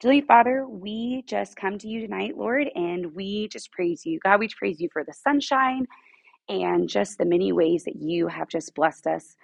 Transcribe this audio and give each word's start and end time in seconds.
Dearly 0.00 0.20
Father, 0.22 0.68
we 0.68 1.24
just 1.26 1.56
come 1.56 1.78
to 1.78 1.88
you 1.88 2.02
tonight, 2.02 2.36
Lord, 2.38 2.68
and 2.74 3.14
we 3.16 3.48
just 3.48 3.72
praise 3.72 4.06
you. 4.06 4.20
God, 4.22 4.40
we 4.40 4.48
praise 4.48 4.80
you 4.80 4.90
for 4.92 5.04
the 5.04 5.14
sunshine 5.14 5.86
and 6.48 6.88
just 6.88 7.18
the 7.18 7.26
many 7.26 7.52
ways 7.52 7.84
that 7.86 7.96
you 7.96 8.28
have 8.28 8.48
just 8.48 8.74
blessed 8.76 9.08
us. 9.08 9.36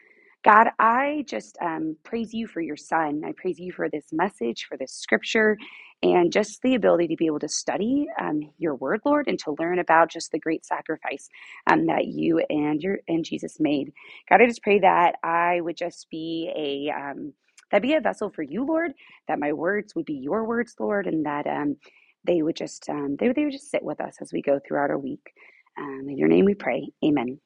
God, 0.44 0.70
I 0.80 1.24
just 1.28 1.58
um, 1.62 1.96
praise 2.04 2.34
you 2.34 2.48
for 2.48 2.62
your 2.62 2.76
son. 2.76 3.22
I 3.26 3.32
praise 3.36 3.60
you 3.60 3.72
for 3.72 3.90
this 3.90 4.06
message, 4.12 4.66
for 4.68 4.76
this 4.76 4.92
scripture, 4.92 5.58
and 6.02 6.32
just 6.32 6.62
the 6.64 6.74
ability 6.74 7.08
to 7.10 7.16
be 7.16 7.28
able 7.28 7.40
to 7.40 7.48
study 7.48 8.08
um, 8.20 8.42
your 8.58 8.74
word, 8.74 9.02
Lord, 9.06 9.28
and 9.28 9.38
to 9.40 9.56
learn 9.60 9.78
about 9.78 10.10
just 10.10 10.32
the 10.32 10.40
great 10.40 10.66
sacrifice 10.66 11.30
um, 11.68 11.86
that 11.86 12.06
you 12.08 12.40
and 12.50 12.82
your 12.82 13.00
and 13.08 13.24
Jesus 13.24 13.60
made. 13.60 13.92
God, 14.30 14.42
I 14.42 14.48
just 14.48 14.64
pray 14.64 14.80
that 14.80 15.16
I 15.24 15.62
would 15.62 15.78
just 15.78 16.10
be 16.10 16.52
a 16.56 16.92
um, 17.00 17.34
that 17.72 17.82
be 17.82 17.94
a 17.94 18.00
vessel 18.00 18.30
for 18.30 18.42
you, 18.42 18.64
Lord. 18.66 18.92
That 19.28 19.40
my 19.40 19.52
words 19.52 19.94
would 19.94 20.06
be 20.06 20.14
your 20.14 20.44
words, 20.46 20.74
Lord, 20.80 21.06
and 21.06 21.26
that 21.26 21.46
um, 21.46 21.76
they 22.24 22.42
would 22.42 22.56
just 22.56 22.88
um, 22.90 23.16
they, 23.18 23.32
they 23.32 23.44
would 23.44 23.52
just 23.52 23.70
sit 23.70 23.84
with 23.84 24.00
us 24.00 24.16
as 24.20 24.32
we 24.32 24.42
go 24.42 24.60
throughout 24.66 24.90
our 24.90 24.98
week. 24.98 25.32
Um, 25.78 26.06
in 26.08 26.18
your 26.18 26.28
name 26.28 26.46
we 26.46 26.54
pray. 26.54 26.90
Amen. 27.04 27.38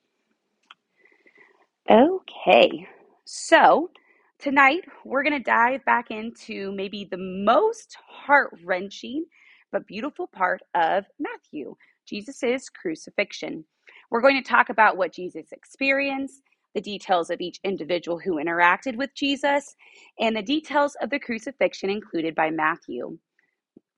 Okay, 1.90 2.88
so 3.26 3.92
tonight 4.40 4.82
we're 5.04 5.22
going 5.22 5.38
to 5.38 5.38
dive 5.44 5.86
back 5.86 6.10
into 6.10 6.72
maybe 6.72 7.06
the 7.08 7.18
most 7.18 7.96
heart 8.08 8.50
wrenching 8.64 9.24
but 9.72 9.86
beautiful 9.86 10.26
part 10.26 10.62
of 10.74 11.04
Matthew 11.20 11.76
Jesus' 12.08 12.70
crucifixion. 12.70 13.66
We're 14.10 14.22
going 14.22 14.42
to 14.42 14.50
talk 14.50 14.70
about 14.70 14.96
what 14.96 15.12
Jesus 15.14 15.52
experienced, 15.52 16.42
the 16.74 16.80
details 16.80 17.30
of 17.30 17.40
each 17.40 17.60
individual 17.64 18.18
who 18.18 18.36
interacted 18.36 18.96
with 18.96 19.14
Jesus, 19.14 19.76
and 20.18 20.36
the 20.36 20.42
details 20.42 20.96
of 21.00 21.10
the 21.10 21.18
crucifixion 21.18 21.90
included 21.90 22.34
by 22.34 22.50
Matthew. 22.50 23.18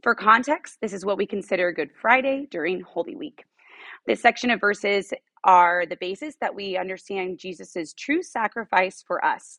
For 0.03 0.15
context, 0.15 0.79
this 0.81 0.93
is 0.93 1.05
what 1.05 1.19
we 1.19 1.27
consider 1.27 1.73
Good 1.73 1.91
Friday 2.01 2.47
during 2.51 2.81
Holy 2.81 3.17
Week. 3.17 3.45
This 4.07 4.23
section 4.23 4.51
of 4.51 4.61
verses 4.61 5.13
are 5.45 5.85
the 5.87 5.97
basis 5.97 6.37
that 6.41 6.55
we 6.55 6.77
understand 6.77 7.39
Jesus' 7.39 7.95
true 7.95 8.23
sacrifice 8.23 9.03
for 9.07 9.25
us. 9.25 9.59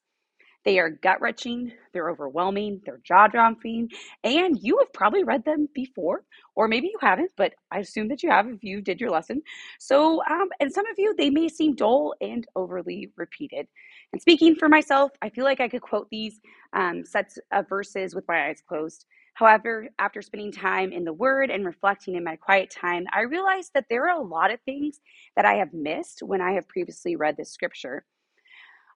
They 0.68 0.80
are 0.80 0.92
gut 0.92 1.22
wrenching, 1.22 1.72
they're 1.94 2.12
overwhelming, 2.12 2.82
they're 2.86 3.00
jaw 3.06 3.30
dropping, 3.30 3.90
and 4.26 4.60
you 4.62 4.78
have 4.80 4.94
probably 4.94 5.24
read 5.24 5.46
them 5.46 5.70
before, 5.74 6.26
or 6.56 6.68
maybe 6.68 6.88
you 6.90 7.00
haven't, 7.02 7.32
but 7.38 7.54
I 7.72 7.80
assume 7.80 8.10
that 8.10 8.22
you 8.22 8.32
have 8.32 8.48
if 8.50 8.64
you 8.66 8.82
did 8.82 9.02
your 9.02 9.12
lesson. 9.12 9.42
So, 9.80 10.22
um, 10.30 10.50
and 10.60 10.74
some 10.74 10.86
of 10.88 10.96
you, 11.00 11.16
they 11.18 11.32
may 11.32 11.48
seem 11.48 11.76
dull 11.76 12.16
and 12.22 12.46
overly 12.58 13.14
repeated. 13.18 13.68
And 14.14 14.22
speaking 14.22 14.56
for 14.56 14.70
myself, 14.70 15.12
I 15.22 15.30
feel 15.30 15.46
like 15.46 15.62
I 15.62 15.70
could 15.70 15.82
quote 15.84 16.10
these 16.12 16.42
um, 16.74 17.06
sets 17.06 17.40
of 17.54 17.70
verses 17.70 18.14
with 18.14 18.28
my 18.28 18.50
eyes 18.50 18.62
closed. 18.68 19.06
However, 19.36 19.88
after 20.00 20.22
spending 20.22 20.52
time 20.52 20.92
in 20.92 21.06
the 21.06 21.14
Word 21.14 21.50
and 21.52 21.66
reflecting 21.66 22.16
in 22.16 22.26
my 22.26 22.36
quiet 22.36 22.72
time, 22.72 23.06
I 23.14 23.22
realized 23.22 23.72
that 23.76 23.86
there 23.90 24.10
are 24.10 24.20
a 24.20 24.26
lot 24.26 24.52
of 24.54 24.60
things 24.66 25.00
that 25.38 25.46
I 25.46 25.56
have 25.56 25.74
missed 25.74 26.24
when 26.24 26.42
I 26.42 26.54
have 26.54 26.68
previously 26.68 27.16
read 27.16 27.38
this 27.38 27.54
scripture. 27.54 28.04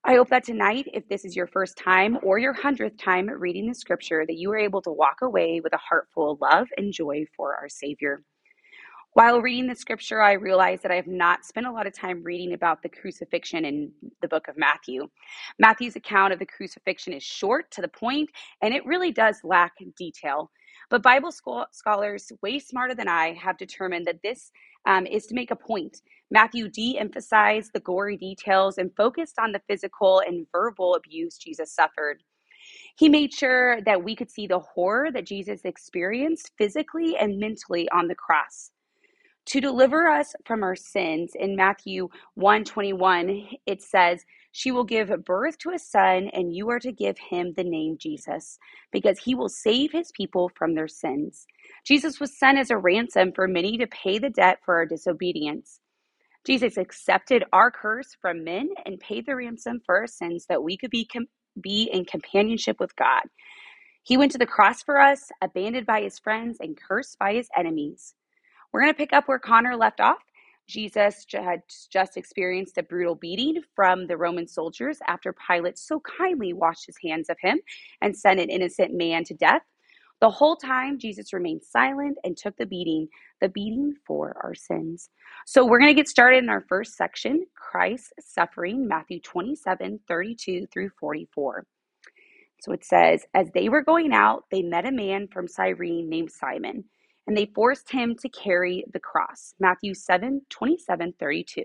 I 0.03 0.15
hope 0.15 0.29
that 0.29 0.43
tonight, 0.43 0.87
if 0.93 1.07
this 1.09 1.25
is 1.25 1.35
your 1.35 1.45
first 1.45 1.77
time 1.77 2.17
or 2.23 2.39
your 2.39 2.53
hundredth 2.53 2.97
time 2.97 3.29
reading 3.29 3.67
the 3.67 3.75
scripture, 3.75 4.25
that 4.25 4.35
you 4.35 4.51
are 4.51 4.57
able 4.57 4.81
to 4.81 4.91
walk 4.91 5.17
away 5.21 5.61
with 5.63 5.73
a 5.73 5.77
heart 5.77 6.07
full 6.11 6.31
of 6.31 6.41
love 6.41 6.67
and 6.75 6.91
joy 6.91 7.25
for 7.37 7.55
our 7.55 7.69
Savior. 7.69 8.23
While 9.13 9.41
reading 9.41 9.67
the 9.67 9.75
scripture, 9.75 10.19
I 10.19 10.33
realized 10.33 10.81
that 10.81 10.91
I 10.91 10.95
have 10.95 11.05
not 11.05 11.45
spent 11.45 11.67
a 11.67 11.71
lot 11.71 11.85
of 11.85 11.93
time 11.93 12.23
reading 12.23 12.53
about 12.53 12.81
the 12.81 12.89
crucifixion 12.89 13.63
in 13.63 13.91
the 14.23 14.27
book 14.27 14.47
of 14.47 14.57
Matthew. 14.57 15.07
Matthew's 15.59 15.95
account 15.95 16.33
of 16.33 16.39
the 16.39 16.47
crucifixion 16.47 17.13
is 17.13 17.21
short, 17.21 17.69
to 17.71 17.81
the 17.81 17.87
point, 17.87 18.31
and 18.63 18.73
it 18.73 18.85
really 18.87 19.11
does 19.11 19.37
lack 19.43 19.73
detail. 19.95 20.49
But 20.89 21.03
Bible 21.03 21.31
school, 21.31 21.67
scholars, 21.71 22.31
way 22.41 22.57
smarter 22.57 22.95
than 22.95 23.07
I, 23.07 23.33
have 23.33 23.57
determined 23.57 24.07
that 24.07 24.23
this 24.23 24.49
um, 24.87 25.05
is 25.05 25.27
to 25.27 25.35
make 25.35 25.51
a 25.51 25.55
point. 25.55 26.01
Matthew 26.31 26.69
de 26.69 26.99
emphasized 26.99 27.71
the 27.73 27.81
gory 27.81 28.17
details 28.17 28.79
and 28.79 28.95
focused 28.97 29.39
on 29.39 29.53
the 29.53 29.61
physical 29.69 30.21
and 30.25 30.47
verbal 30.51 30.95
abuse 30.95 31.37
Jesus 31.37 31.73
suffered. 31.73 32.23
He 32.97 33.09
made 33.09 33.33
sure 33.33 33.81
that 33.83 34.03
we 34.03 34.15
could 34.15 34.31
see 34.31 34.47
the 34.47 34.59
horror 34.59 35.11
that 35.11 35.27
Jesus 35.27 35.61
experienced 35.65 36.51
physically 36.57 37.17
and 37.17 37.39
mentally 37.39 37.89
on 37.91 38.07
the 38.09 38.15
cross. 38.15 38.71
To 39.47 39.61
deliver 39.61 40.07
us 40.07 40.35
from 40.45 40.63
our 40.63 40.77
sins 40.77 41.33
in 41.35 41.57
matthew 41.57 42.09
121 42.35 43.49
it 43.67 43.83
says 43.83 44.25
she 44.53 44.71
will 44.71 44.85
give 44.85 45.11
birth 45.25 45.59
to 45.59 45.71
a 45.71 45.79
son 45.79 46.29
and 46.33 46.55
you 46.55 46.69
are 46.69 46.79
to 46.79 46.93
give 46.93 47.17
him 47.19 47.53
the 47.57 47.65
name 47.65 47.97
jesus 47.99 48.59
because 48.93 49.19
he 49.19 49.35
will 49.35 49.49
save 49.49 49.91
his 49.91 50.13
people 50.17 50.51
from 50.55 50.75
their 50.75 50.87
sins. 50.87 51.47
Jesus 51.85 52.21
was 52.21 52.39
sent 52.39 52.59
as 52.59 52.71
a 52.71 52.77
ransom 52.77 53.33
for 53.33 53.49
many 53.49 53.77
to 53.79 53.87
pay 53.89 54.19
the 54.19 54.31
debt 54.31 54.59
for 54.65 54.77
our 54.77 54.87
disobedience 54.87 55.80
jesus 56.45 56.77
accepted 56.77 57.43
our 57.53 57.71
curse 57.71 58.15
from 58.21 58.43
men 58.43 58.69
and 58.85 58.99
paid 58.99 59.25
the 59.25 59.35
ransom 59.35 59.81
for 59.85 59.97
our 59.97 60.07
sins 60.07 60.45
that 60.49 60.63
we 60.63 60.77
could 60.77 60.91
be, 60.91 61.05
com- 61.05 61.27
be 61.61 61.89
in 61.91 62.05
companionship 62.05 62.79
with 62.79 62.95
god 62.95 63.23
he 64.03 64.17
went 64.17 64.31
to 64.31 64.37
the 64.39 64.45
cross 64.45 64.83
for 64.83 64.99
us 64.99 65.29
abandoned 65.43 65.85
by 65.85 66.01
his 66.01 66.19
friends 66.19 66.57
and 66.59 66.77
cursed 66.77 67.19
by 67.19 67.33
his 67.33 67.49
enemies 67.57 68.13
we're 68.73 68.83
going 68.83 68.93
to 68.93 68.97
pick 68.97 69.13
up 69.13 69.27
where 69.27 69.39
Connor 69.39 69.77
left 69.77 70.01
off. 70.01 70.19
Jesus 70.69 71.25
had 71.33 71.63
just 71.91 72.17
experienced 72.17 72.77
a 72.77 72.83
brutal 72.83 73.15
beating 73.15 73.63
from 73.75 74.07
the 74.07 74.17
Roman 74.17 74.47
soldiers 74.47 74.99
after 75.07 75.33
Pilate 75.33 75.79
so 75.79 76.01
kindly 76.01 76.53
washed 76.53 76.85
his 76.87 76.97
hands 77.03 77.31
of 77.31 77.37
him 77.41 77.59
and 78.03 78.15
sent 78.15 78.39
an 78.39 78.51
innocent 78.51 78.93
man 78.93 79.25
to 79.25 79.33
death. 79.33 79.63
The 80.21 80.31
whole 80.31 80.55
time, 80.57 80.99
Jesus 80.99 81.33
remained 81.33 81.63
silent 81.63 82.17
and 82.23 82.37
took 82.37 82.57
the 82.57 82.67
beating, 82.67 83.09
the 83.41 83.49
beating 83.49 83.95
for 84.07 84.37
our 84.43 84.55
sins. 84.55 85.09
So, 85.47 85.65
we're 85.65 85.79
going 85.79 85.91
to 85.91 85.99
get 85.99 86.09
started 86.09 86.43
in 86.43 86.49
our 86.49 86.65
first 86.69 86.95
section 86.97 87.45
Christ's 87.55 88.13
suffering, 88.21 88.87
Matthew 88.87 89.21
27 89.21 89.99
32 90.07 90.61
through 90.73 90.91
44. 90.99 91.65
So 92.61 92.71
it 92.71 92.85
says, 92.85 93.25
As 93.33 93.49
they 93.53 93.69
were 93.69 93.83
going 93.83 94.13
out, 94.13 94.45
they 94.51 94.61
met 94.61 94.87
a 94.87 94.91
man 94.91 95.27
from 95.31 95.47
Cyrene 95.47 96.09
named 96.09 96.31
Simon 96.31 96.85
and 97.27 97.37
they 97.37 97.51
forced 97.55 97.91
him 97.91 98.15
to 98.21 98.29
carry 98.29 98.85
the 98.93 98.99
cross. 98.99 99.53
Matthew 99.59 99.93
7 99.93 100.41
27 100.49 101.13
32. 101.19 101.63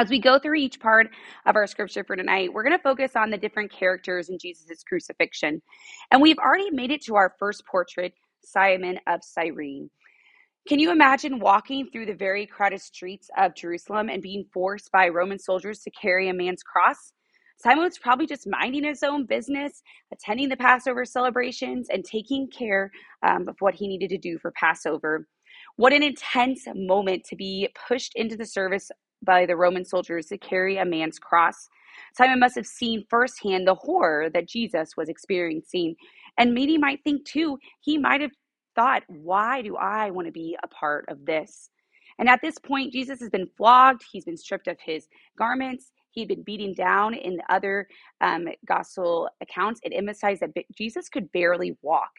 As 0.00 0.08
we 0.08 0.18
go 0.18 0.38
through 0.38 0.54
each 0.54 0.80
part 0.80 1.10
of 1.44 1.56
our 1.56 1.66
scripture 1.66 2.02
for 2.02 2.16
tonight, 2.16 2.54
we're 2.54 2.62
going 2.62 2.74
to 2.74 2.82
focus 2.82 3.16
on 3.16 3.28
the 3.28 3.36
different 3.36 3.70
characters 3.70 4.30
in 4.30 4.38
Jesus' 4.38 4.82
crucifixion. 4.82 5.60
And 6.10 6.22
we've 6.22 6.38
already 6.38 6.70
made 6.70 6.90
it 6.90 7.04
to 7.04 7.16
our 7.16 7.34
first 7.38 7.66
portrait, 7.66 8.14
Simon 8.42 8.98
of 9.06 9.22
Cyrene. 9.22 9.90
Can 10.66 10.78
you 10.78 10.90
imagine 10.90 11.38
walking 11.38 11.90
through 11.92 12.06
the 12.06 12.14
very 12.14 12.46
crowded 12.46 12.80
streets 12.80 13.28
of 13.36 13.54
Jerusalem 13.54 14.08
and 14.08 14.22
being 14.22 14.46
forced 14.54 14.90
by 14.90 15.06
Roman 15.08 15.38
soldiers 15.38 15.80
to 15.80 15.90
carry 15.90 16.30
a 16.30 16.32
man's 16.32 16.62
cross? 16.62 17.12
Simon 17.58 17.84
was 17.84 17.98
probably 17.98 18.26
just 18.26 18.48
minding 18.48 18.84
his 18.84 19.02
own 19.02 19.26
business, 19.26 19.82
attending 20.14 20.48
the 20.48 20.56
Passover 20.56 21.04
celebrations, 21.04 21.88
and 21.90 22.06
taking 22.06 22.48
care 22.48 22.90
um, 23.22 23.46
of 23.48 23.56
what 23.58 23.74
he 23.74 23.86
needed 23.86 24.08
to 24.08 24.16
do 24.16 24.38
for 24.38 24.50
Passover. 24.52 25.28
What 25.76 25.92
an 25.92 26.02
intense 26.02 26.66
moment 26.74 27.24
to 27.24 27.36
be 27.36 27.68
pushed 27.86 28.12
into 28.16 28.36
the 28.36 28.46
service 28.46 28.90
by 29.22 29.46
the 29.46 29.56
Roman 29.56 29.84
soldiers 29.84 30.26
to 30.26 30.38
carry 30.38 30.78
a 30.78 30.84
man's 30.84 31.18
cross. 31.18 31.68
Simon 32.14 32.40
must 32.40 32.56
have 32.56 32.66
seen 32.66 33.04
firsthand 33.08 33.66
the 33.66 33.74
horror 33.74 34.30
that 34.30 34.48
Jesus 34.48 34.96
was 34.96 35.08
experiencing. 35.08 35.94
And 36.38 36.54
maybe 36.54 36.78
might 36.78 37.02
think 37.04 37.24
too, 37.24 37.58
he 37.80 37.98
might 37.98 38.20
have 38.20 38.32
thought, 38.74 39.02
why 39.08 39.62
do 39.62 39.76
I 39.76 40.10
want 40.10 40.26
to 40.26 40.32
be 40.32 40.56
a 40.62 40.68
part 40.68 41.04
of 41.08 41.26
this? 41.26 41.70
And 42.18 42.28
at 42.28 42.40
this 42.42 42.58
point, 42.58 42.92
Jesus 42.92 43.20
has 43.20 43.30
been 43.30 43.48
flogged, 43.56 44.02
he's 44.10 44.24
been 44.24 44.36
stripped 44.36 44.68
of 44.68 44.78
his 44.80 45.08
garments, 45.38 45.92
He'd 46.12 46.28
been 46.28 46.42
beaten 46.42 46.74
down 46.74 47.14
in 47.14 47.36
the 47.36 47.52
other 47.52 47.86
um, 48.20 48.48
gospel 48.66 49.28
accounts. 49.40 49.80
It 49.82 49.92
emphasized 49.94 50.42
that 50.42 50.50
Jesus 50.76 51.08
could 51.08 51.30
barely 51.32 51.76
walk. 51.82 52.10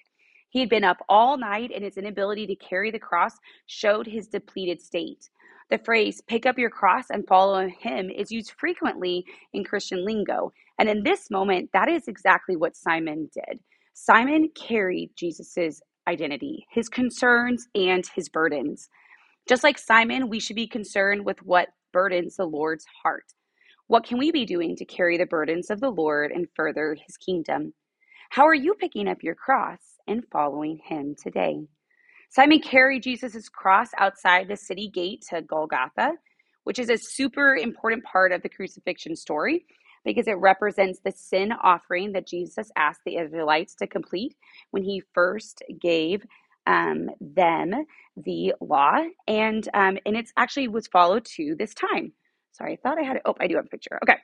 He 0.49 0.59
had 0.59 0.69
been 0.69 0.83
up 0.83 0.97
all 1.07 1.37
night, 1.37 1.71
and 1.73 1.83
his 1.83 1.97
inability 1.97 2.47
to 2.47 2.55
carry 2.55 2.91
the 2.91 2.99
cross 2.99 3.33
showed 3.67 4.05
his 4.05 4.27
depleted 4.27 4.81
state. 4.81 5.29
The 5.71 5.77
phrase, 5.77 6.21
pick 6.27 6.45
up 6.45 6.59
your 6.59 6.69
cross 6.69 7.05
and 7.09 7.25
follow 7.25 7.65
him, 7.65 8.09
is 8.09 8.29
used 8.29 8.51
frequently 8.59 9.23
in 9.53 9.63
Christian 9.63 10.05
lingo. 10.05 10.51
And 10.77 10.89
in 10.89 11.03
this 11.03 11.31
moment, 11.31 11.69
that 11.71 11.87
is 11.87 12.09
exactly 12.09 12.57
what 12.57 12.75
Simon 12.75 13.29
did. 13.33 13.61
Simon 13.93 14.49
carried 14.49 15.11
Jesus's 15.15 15.81
identity, 16.09 16.65
his 16.69 16.89
concerns, 16.89 17.67
and 17.73 18.05
his 18.13 18.27
burdens. 18.27 18.89
Just 19.47 19.63
like 19.63 19.77
Simon, 19.77 20.27
we 20.27 20.41
should 20.41 20.57
be 20.57 20.67
concerned 20.67 21.23
with 21.25 21.41
what 21.41 21.69
burdens 21.93 22.35
the 22.35 22.45
Lord's 22.45 22.85
heart. 23.01 23.33
What 23.87 24.03
can 24.03 24.17
we 24.17 24.29
be 24.29 24.45
doing 24.45 24.75
to 24.75 24.85
carry 24.85 25.17
the 25.17 25.25
burdens 25.25 25.69
of 25.69 25.79
the 25.79 25.89
Lord 25.89 26.31
and 26.31 26.47
further 26.53 26.95
his 26.95 27.15
kingdom? 27.15 27.73
How 28.29 28.45
are 28.45 28.53
you 28.53 28.73
picking 28.73 29.07
up 29.07 29.23
your 29.23 29.35
cross 29.35 29.79
and 30.05 30.25
following 30.33 30.81
him 30.83 31.15
today? 31.21 31.61
Simon 32.31 32.61
carried 32.61 33.03
Jesus' 33.03 33.49
cross 33.49 33.89
outside 33.97 34.47
the 34.47 34.55
city 34.55 34.87
gate 34.87 35.21
to 35.29 35.41
Golgotha, 35.41 36.13
which 36.63 36.79
is 36.79 36.89
a 36.89 36.97
super 36.97 37.55
important 37.57 38.05
part 38.05 38.31
of 38.31 38.41
the 38.41 38.49
crucifixion 38.49 39.17
story. 39.17 39.65
because 40.03 40.27
it 40.27 40.37
represents 40.37 40.99
the 41.03 41.11
sin 41.11 41.51
offering 41.51 42.13
that 42.13 42.27
Jesus 42.27 42.71
asked 42.75 43.01
the 43.05 43.17
Israelites 43.17 43.75
to 43.75 43.87
complete 43.87 44.35
when 44.71 44.83
he 44.83 45.03
first 45.13 45.61
gave 45.79 46.25
um, 46.67 47.09
them 47.19 47.85
the 48.17 48.53
law, 48.61 48.99
and 49.27 49.67
um, 49.73 49.97
and 50.05 50.15
it's 50.15 50.31
actually 50.37 50.67
was 50.67 50.87
followed 50.87 51.25
to 51.25 51.55
this 51.57 51.73
time. 51.73 52.13
Sorry, 52.53 52.73
I 52.73 52.77
thought 52.83 52.99
I 52.99 53.03
had 53.03 53.17
it. 53.17 53.23
Oh, 53.25 53.35
I 53.39 53.47
do 53.47 53.55
have 53.57 53.65
a 53.65 53.69
picture. 53.69 53.99
Okay. 54.03 54.17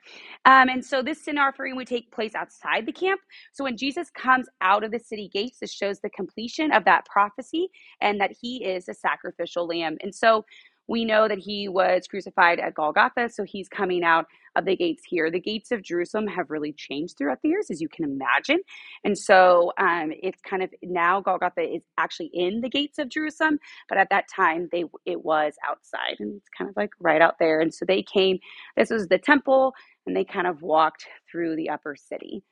Um, 0.46 0.68
and 0.68 0.84
so 0.84 1.02
this 1.02 1.24
sin 1.24 1.38
offering 1.38 1.76
would 1.76 1.86
take 1.88 2.12
place 2.12 2.34
outside 2.34 2.86
the 2.86 2.92
camp. 2.92 3.20
So 3.52 3.64
when 3.64 3.76
Jesus 3.76 4.10
comes 4.10 4.48
out 4.60 4.84
of 4.84 4.92
the 4.92 5.00
city 5.00 5.30
gates, 5.32 5.58
this 5.60 5.72
shows 5.72 6.00
the 6.00 6.10
completion 6.10 6.72
of 6.72 6.84
that 6.86 7.06
prophecy 7.06 7.70
and 8.02 8.20
that 8.20 8.32
he 8.40 8.64
is 8.64 8.88
a 8.88 8.94
sacrificial 8.94 9.66
lamb. 9.66 9.98
And 10.02 10.14
so 10.14 10.44
we 10.88 11.04
know 11.04 11.28
that 11.28 11.38
he 11.38 11.68
was 11.68 12.06
crucified 12.08 12.58
at 12.58 12.74
Golgotha, 12.74 13.28
so 13.28 13.44
he's 13.44 13.68
coming 13.68 14.02
out 14.02 14.26
of 14.56 14.64
the 14.64 14.74
gates 14.74 15.04
here. 15.06 15.30
The 15.30 15.38
gates 15.38 15.70
of 15.70 15.82
Jerusalem 15.82 16.26
have 16.26 16.50
really 16.50 16.72
changed 16.72 17.16
throughout 17.16 17.40
the 17.42 17.50
years, 17.50 17.70
as 17.70 17.80
you 17.80 17.88
can 17.88 18.04
imagine. 18.04 18.60
And 19.04 19.16
so 19.16 19.72
um, 19.78 20.12
it's 20.22 20.40
kind 20.40 20.62
of 20.62 20.70
now 20.82 21.20
Golgotha 21.20 21.60
is 21.60 21.82
actually 21.98 22.30
in 22.32 22.62
the 22.62 22.70
gates 22.70 22.98
of 22.98 23.10
Jerusalem, 23.10 23.60
but 23.88 23.98
at 23.98 24.08
that 24.10 24.24
time 24.34 24.68
they 24.72 24.84
it 25.04 25.24
was 25.24 25.54
outside, 25.68 26.16
and 26.18 26.36
it's 26.36 26.48
kind 26.56 26.68
of 26.70 26.76
like 26.76 26.90
right 26.98 27.20
out 27.20 27.38
there. 27.38 27.60
And 27.60 27.72
so 27.72 27.84
they 27.84 28.02
came. 28.02 28.38
This 28.76 28.90
was 28.90 29.08
the 29.08 29.18
temple, 29.18 29.74
and 30.06 30.16
they 30.16 30.24
kind 30.24 30.46
of 30.46 30.62
walked 30.62 31.06
through 31.30 31.56
the 31.56 31.70
upper 31.70 31.94
city. 31.96 32.42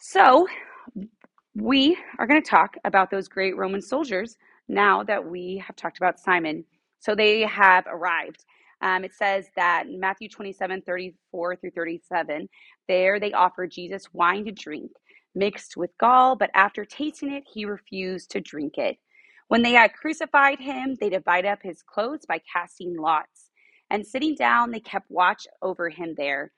So 0.00 0.48
we 1.54 1.96
are 2.18 2.26
going 2.26 2.42
to 2.42 2.48
talk 2.48 2.76
about 2.84 3.10
those 3.10 3.28
great 3.28 3.56
Roman 3.56 3.80
soldiers 3.80 4.36
now 4.68 5.04
that 5.04 5.24
we 5.28 5.62
have 5.64 5.76
talked 5.76 5.98
about 5.98 6.18
Simon. 6.18 6.64
So 7.04 7.16
they 7.16 7.42
have 7.42 7.86
arrived. 7.88 8.44
Um, 8.82 9.04
it 9.04 9.14
says 9.14 9.48
that 9.56 9.86
in 9.88 10.00
Matthew 10.00 10.30
27 10.30 10.82
34 10.82 11.56
through 11.56 11.72
37, 11.72 12.48
there 12.88 13.20
they 13.20 13.32
offered 13.32 13.72
Jesus 13.72 14.06
wine 14.14 14.46
to 14.46 14.52
drink, 14.52 14.92
mixed 15.34 15.76
with 15.76 15.92
gall, 16.00 16.36
but 16.36 16.50
after 16.54 16.86
tasting 16.86 17.32
it, 17.32 17.44
he 17.52 17.66
refused 17.66 18.30
to 18.32 18.40
drink 18.42 18.78
it. 18.78 18.98
When 19.48 19.62
they 19.62 19.72
had 19.72 19.94
crucified 19.94 20.60
him, 20.60 20.96
they 21.00 21.10
divided 21.10 21.48
up 21.50 21.60
his 21.62 21.82
clothes 21.82 22.26
by 22.28 22.40
casting 22.52 22.96
lots. 22.98 23.50
And 23.90 24.06
sitting 24.06 24.36
down, 24.36 24.72
they 24.72 24.80
kept 24.80 25.10
watch 25.10 25.46
over 25.62 25.90
him 25.90 26.14
there. 26.18 26.52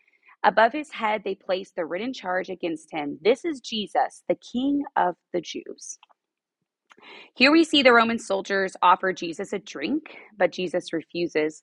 Above 0.45 0.73
his 0.73 0.93
head, 0.93 1.23
they 1.25 1.37
placed 1.37 1.77
the 1.77 1.87
written 1.87 2.15
charge 2.15 2.51
against 2.51 2.93
him 2.93 3.19
This 3.23 3.45
is 3.45 3.61
Jesus, 3.61 4.25
the 4.29 4.37
King 4.53 4.85
of 4.97 5.17
the 5.35 5.43
Jews. 5.43 5.99
Here 7.35 7.53
we 7.53 7.65
see 7.65 7.83
the 7.83 7.93
Roman 7.93 8.19
soldiers 8.19 8.77
offer 8.83 9.13
Jesus 9.13 9.53
a 9.53 9.59
drink, 9.59 10.17
but 10.39 10.53
Jesus 10.53 10.93
refuses. 10.93 11.63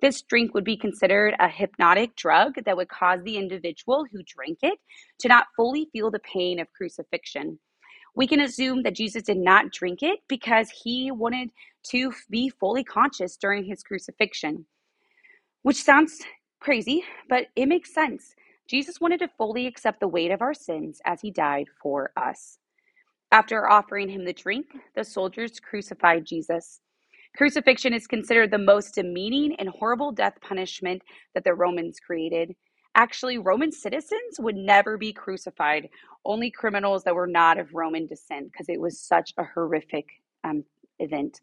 This 0.00 0.22
drink 0.22 0.54
would 0.54 0.64
be 0.64 0.76
considered 0.76 1.34
a 1.40 1.48
hypnotic 1.48 2.14
drug 2.14 2.64
that 2.64 2.76
would 2.76 2.88
cause 2.88 3.20
the 3.24 3.36
individual 3.36 4.06
who 4.10 4.22
drank 4.22 4.58
it 4.62 4.78
to 5.20 5.28
not 5.28 5.48
fully 5.56 5.88
feel 5.92 6.10
the 6.10 6.20
pain 6.20 6.60
of 6.60 6.72
crucifixion. 6.72 7.58
We 8.14 8.26
can 8.28 8.40
assume 8.40 8.82
that 8.84 8.94
Jesus 8.94 9.24
did 9.24 9.38
not 9.38 9.72
drink 9.72 10.02
it 10.02 10.20
because 10.28 10.70
he 10.70 11.10
wanted 11.10 11.50
to 11.90 12.12
be 12.30 12.48
fully 12.48 12.84
conscious 12.84 13.36
during 13.36 13.64
his 13.64 13.82
crucifixion, 13.82 14.66
which 15.62 15.82
sounds 15.82 16.20
crazy, 16.60 17.04
but 17.28 17.46
it 17.56 17.66
makes 17.66 17.92
sense. 17.92 18.34
Jesus 18.68 19.00
wanted 19.00 19.20
to 19.20 19.30
fully 19.36 19.66
accept 19.66 20.00
the 20.00 20.08
weight 20.08 20.30
of 20.30 20.42
our 20.42 20.54
sins 20.54 21.00
as 21.04 21.20
he 21.22 21.30
died 21.30 21.66
for 21.82 22.12
us. 22.16 22.58
After 23.32 23.68
offering 23.68 24.08
him 24.08 24.24
the 24.24 24.32
drink, 24.32 24.66
the 24.96 25.04
soldiers 25.04 25.60
crucified 25.60 26.24
Jesus. 26.24 26.80
Crucifixion 27.36 27.94
is 27.94 28.06
considered 28.06 28.50
the 28.50 28.58
most 28.58 28.94
demeaning 28.96 29.54
and 29.58 29.68
horrible 29.68 30.12
death 30.12 30.34
punishment 30.42 31.02
that 31.34 31.44
the 31.44 31.54
Romans 31.54 31.98
created. 32.00 32.54
Actually, 32.94 33.38
Roman 33.38 33.72
citizens 33.72 34.38
would 34.40 34.56
never 34.56 34.98
be 34.98 35.12
crucified, 35.12 35.88
only 36.24 36.50
criminals 36.50 37.04
that 37.04 37.14
were 37.14 37.26
not 37.28 37.58
of 37.58 37.74
Roman 37.74 38.06
descent, 38.06 38.50
because 38.52 38.68
it 38.68 38.80
was 38.80 39.00
such 39.00 39.32
a 39.38 39.44
horrific 39.44 40.06
um, 40.44 40.64
event. 40.98 41.40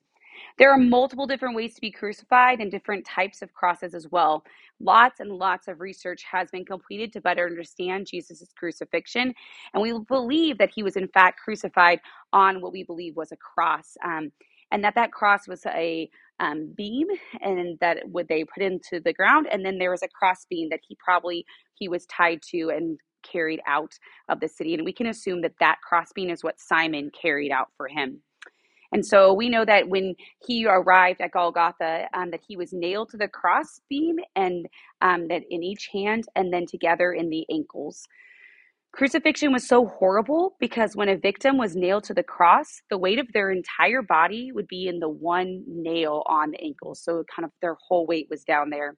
There 0.58 0.72
are 0.72 0.78
multiple 0.78 1.28
different 1.28 1.56
ways 1.56 1.76
to 1.76 1.82
be 1.82 1.92
crucified 1.92 2.62
and 2.62 2.72
different 2.72 3.06
types 3.06 3.42
of 3.42 3.54
crosses 3.54 3.94
as 3.96 4.08
well. 4.10 4.44
Lots 4.80 5.20
and 5.20 5.32
lots 5.32 5.68
of 5.68 5.82
research 5.82 6.24
has 6.32 6.52
been 6.52 6.66
completed 6.66 7.14
to 7.14 7.22
better 7.22 7.46
understand 7.46 8.08
Jesus' 8.08 8.46
crucifixion, 8.58 9.34
and 9.74 9.84
we 9.84 9.98
believe 10.08 10.58
that 10.60 10.72
he 10.74 10.84
was 10.84 10.98
in 10.98 11.08
fact 11.10 11.40
crucified 11.42 12.00
on 12.34 12.62
what 12.62 12.74
we 12.74 12.84
believe 12.84 13.16
was 13.16 13.32
a 13.32 13.38
cross, 13.38 13.98
um, 14.04 14.32
and 14.72 14.84
that 14.84 14.96
that 14.96 15.12
cross 15.12 15.48
was 15.48 15.66
a 15.68 16.10
um, 16.40 16.74
beam, 16.76 17.08
and 17.42 17.78
that 17.80 18.00
would 18.10 18.28
they 18.28 18.44
put 18.44 18.64
into 18.64 19.00
the 19.00 19.14
ground, 19.14 19.48
and 19.52 19.66
then 19.66 19.78
there 19.78 19.92
was 19.92 20.04
a 20.04 20.08
cross 20.10 20.46
beam 20.50 20.70
that 20.70 20.81
he 20.88 20.98
probably 21.04 21.46
he 21.76 21.88
was 21.88 22.06
tied 22.08 22.42
to 22.52 22.70
and 22.70 23.00
carried 23.24 23.62
out 23.68 23.94
of 24.30 24.40
the 24.40 24.48
city, 24.48 24.74
and 24.74 24.86
we 24.86 24.94
can 24.94 25.08
assume 25.08 25.42
that 25.42 25.56
that 25.60 25.78
cross 25.88 26.12
beam 26.14 26.30
is 26.30 26.44
what 26.44 26.60
Simon 26.60 27.12
carried 27.12 27.52
out 27.52 27.70
for 27.78 27.88
him. 27.88 28.22
And 28.95 29.06
so 29.06 29.33
we 29.33 29.50
know 29.50 29.65
that 29.65 29.89
when 29.89 30.15
he 30.47 30.65
arrived 30.65 31.19
at 31.19 31.31
Golgotha, 31.31 32.07
um, 32.13 32.31
that 32.31 32.39
he 32.47 32.56
was 32.56 32.71
nailed 32.71 33.09
to 33.09 33.18
the 33.18 33.27
cross 33.27 33.81
beam 33.89 34.15
and 34.38 34.68
um, 35.01 35.27
that 35.27 35.42
in 35.50 35.63
each 35.63 35.89
hand 35.92 36.24
and 36.33 36.53
then 36.53 36.65
together 36.65 37.12
in 37.12 37.30
the 37.30 37.45
ankles. 37.51 38.07
Crucifixion 38.94 39.51
was 39.51 39.68
so 39.68 39.86
horrible 39.86 40.56
because 40.62 40.95
when 40.95 41.09
a 41.09 41.18
victim 41.18 41.57
was 41.57 41.75
nailed 41.75 42.06
to 42.06 42.13
the 42.13 42.24
cross, 42.24 42.81
the 42.89 42.97
weight 42.97 43.19
of 43.19 43.27
their 43.33 43.51
entire 43.51 44.01
body 44.01 44.53
would 44.53 44.69
be 44.69 44.88
in 44.88 45.00
the 45.00 45.09
one 45.09 45.65
nail 45.68 46.24
on 46.27 46.51
the 46.51 46.63
ankle. 46.63 46.95
So 46.95 47.25
kind 47.36 47.44
of 47.44 47.51
their 47.62 47.75
whole 47.86 48.07
weight 48.07 48.27
was 48.30 48.45
down 48.45 48.69
there. 48.69 48.95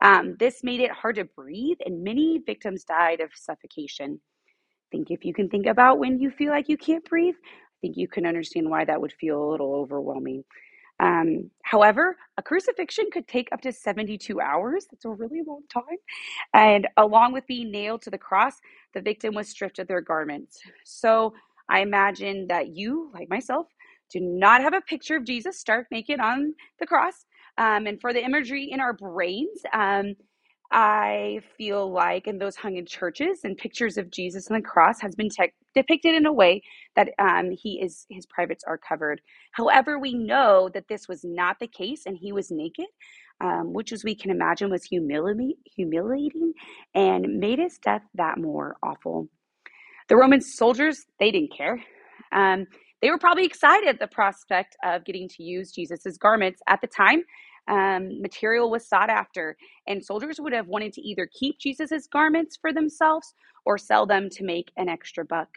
Um, 0.00 0.36
this 0.38 0.62
made 0.62 0.78
it 0.78 0.92
hard 0.92 1.16
to 1.16 1.24
breathe, 1.24 1.78
and 1.84 2.04
many 2.04 2.40
victims 2.46 2.84
died 2.84 3.18
of 3.18 3.30
suffocation. 3.34 4.20
Think 4.92 5.10
if 5.10 5.24
you 5.24 5.34
can 5.34 5.48
think 5.48 5.66
about 5.66 5.98
when 5.98 6.20
you 6.20 6.30
feel 6.30 6.50
like 6.50 6.68
you 6.68 6.76
can't 6.76 7.04
breathe, 7.04 7.34
think 7.80 7.96
you 7.96 8.08
can 8.08 8.26
understand 8.26 8.70
why 8.70 8.84
that 8.84 9.00
would 9.00 9.12
feel 9.12 9.42
a 9.42 9.50
little 9.50 9.74
overwhelming. 9.74 10.44
Um, 11.00 11.50
however, 11.62 12.16
a 12.36 12.42
crucifixion 12.42 13.06
could 13.12 13.28
take 13.28 13.48
up 13.52 13.60
to 13.62 13.72
72 13.72 14.40
hours. 14.40 14.86
That's 14.90 15.04
a 15.04 15.10
really 15.10 15.42
long 15.46 15.62
time. 15.72 15.98
And 16.54 16.88
along 16.96 17.32
with 17.32 17.46
being 17.46 17.70
nailed 17.70 18.02
to 18.02 18.10
the 18.10 18.18
cross, 18.18 18.54
the 18.94 19.00
victim 19.00 19.34
was 19.34 19.48
stripped 19.48 19.78
of 19.78 19.86
their 19.86 20.00
garments. 20.00 20.58
So 20.84 21.34
I 21.68 21.80
imagine 21.80 22.46
that 22.48 22.68
you, 22.68 23.10
like 23.14 23.28
myself, 23.30 23.66
do 24.10 24.20
not 24.20 24.62
have 24.62 24.74
a 24.74 24.80
picture 24.80 25.16
of 25.16 25.24
Jesus 25.24 25.58
stark 25.58 25.86
naked 25.90 26.18
on 26.18 26.54
the 26.80 26.86
cross. 26.86 27.26
Um, 27.58 27.86
and 27.86 28.00
for 28.00 28.12
the 28.12 28.24
imagery 28.24 28.68
in 28.70 28.80
our 28.80 28.92
brains, 28.92 29.60
um, 29.72 30.14
I 30.70 31.40
feel 31.56 31.90
like, 31.90 32.26
and 32.26 32.40
those 32.40 32.56
hung 32.56 32.76
in 32.76 32.84
churches 32.86 33.40
and 33.44 33.56
pictures 33.56 33.96
of 33.96 34.10
Jesus 34.10 34.50
on 34.50 34.56
the 34.56 34.62
cross 34.62 35.00
has 35.00 35.14
been 35.14 35.30
te- 35.30 35.52
depicted 35.74 36.14
in 36.14 36.26
a 36.26 36.32
way 36.32 36.62
that 36.94 37.10
um, 37.18 37.50
he 37.52 37.80
is 37.80 38.06
his 38.10 38.26
privates 38.26 38.64
are 38.66 38.76
covered. 38.78 39.22
However, 39.52 39.98
we 39.98 40.12
know 40.14 40.68
that 40.74 40.88
this 40.88 41.08
was 41.08 41.24
not 41.24 41.58
the 41.58 41.68
case, 41.68 42.04
and 42.04 42.18
he 42.18 42.32
was 42.32 42.50
naked, 42.50 42.86
um, 43.40 43.72
which, 43.72 43.92
as 43.92 44.04
we 44.04 44.14
can 44.14 44.30
imagine, 44.30 44.70
was 44.70 44.86
humili- 44.92 45.56
humiliating 45.64 46.52
and 46.94 47.38
made 47.40 47.58
his 47.58 47.78
death 47.78 48.02
that 48.14 48.38
more 48.38 48.76
awful. 48.82 49.28
The 50.08 50.16
Roman 50.16 50.42
soldiers 50.42 51.06
they 51.18 51.30
didn't 51.30 51.56
care. 51.56 51.82
Um, 52.32 52.66
they 53.00 53.10
were 53.10 53.18
probably 53.18 53.44
excited 53.44 53.88
at 53.88 54.00
the 54.00 54.08
prospect 54.08 54.76
of 54.84 55.04
getting 55.04 55.28
to 55.30 55.42
use 55.42 55.72
Jesus's 55.72 56.18
garments 56.18 56.60
at 56.68 56.80
the 56.82 56.88
time 56.88 57.22
um, 57.68 58.20
material 58.20 58.70
was 58.70 58.88
sought 58.88 59.10
after, 59.10 59.56
and 59.86 60.04
soldiers 60.04 60.40
would 60.40 60.52
have 60.52 60.68
wanted 60.68 60.92
to 60.94 61.02
either 61.02 61.28
keep 61.32 61.58
Jesus's 61.58 62.08
garments 62.08 62.58
for 62.60 62.72
themselves 62.72 63.34
or 63.64 63.78
sell 63.78 64.06
them 64.06 64.30
to 64.30 64.44
make 64.44 64.72
an 64.76 64.88
extra 64.88 65.24
buck. 65.24 65.48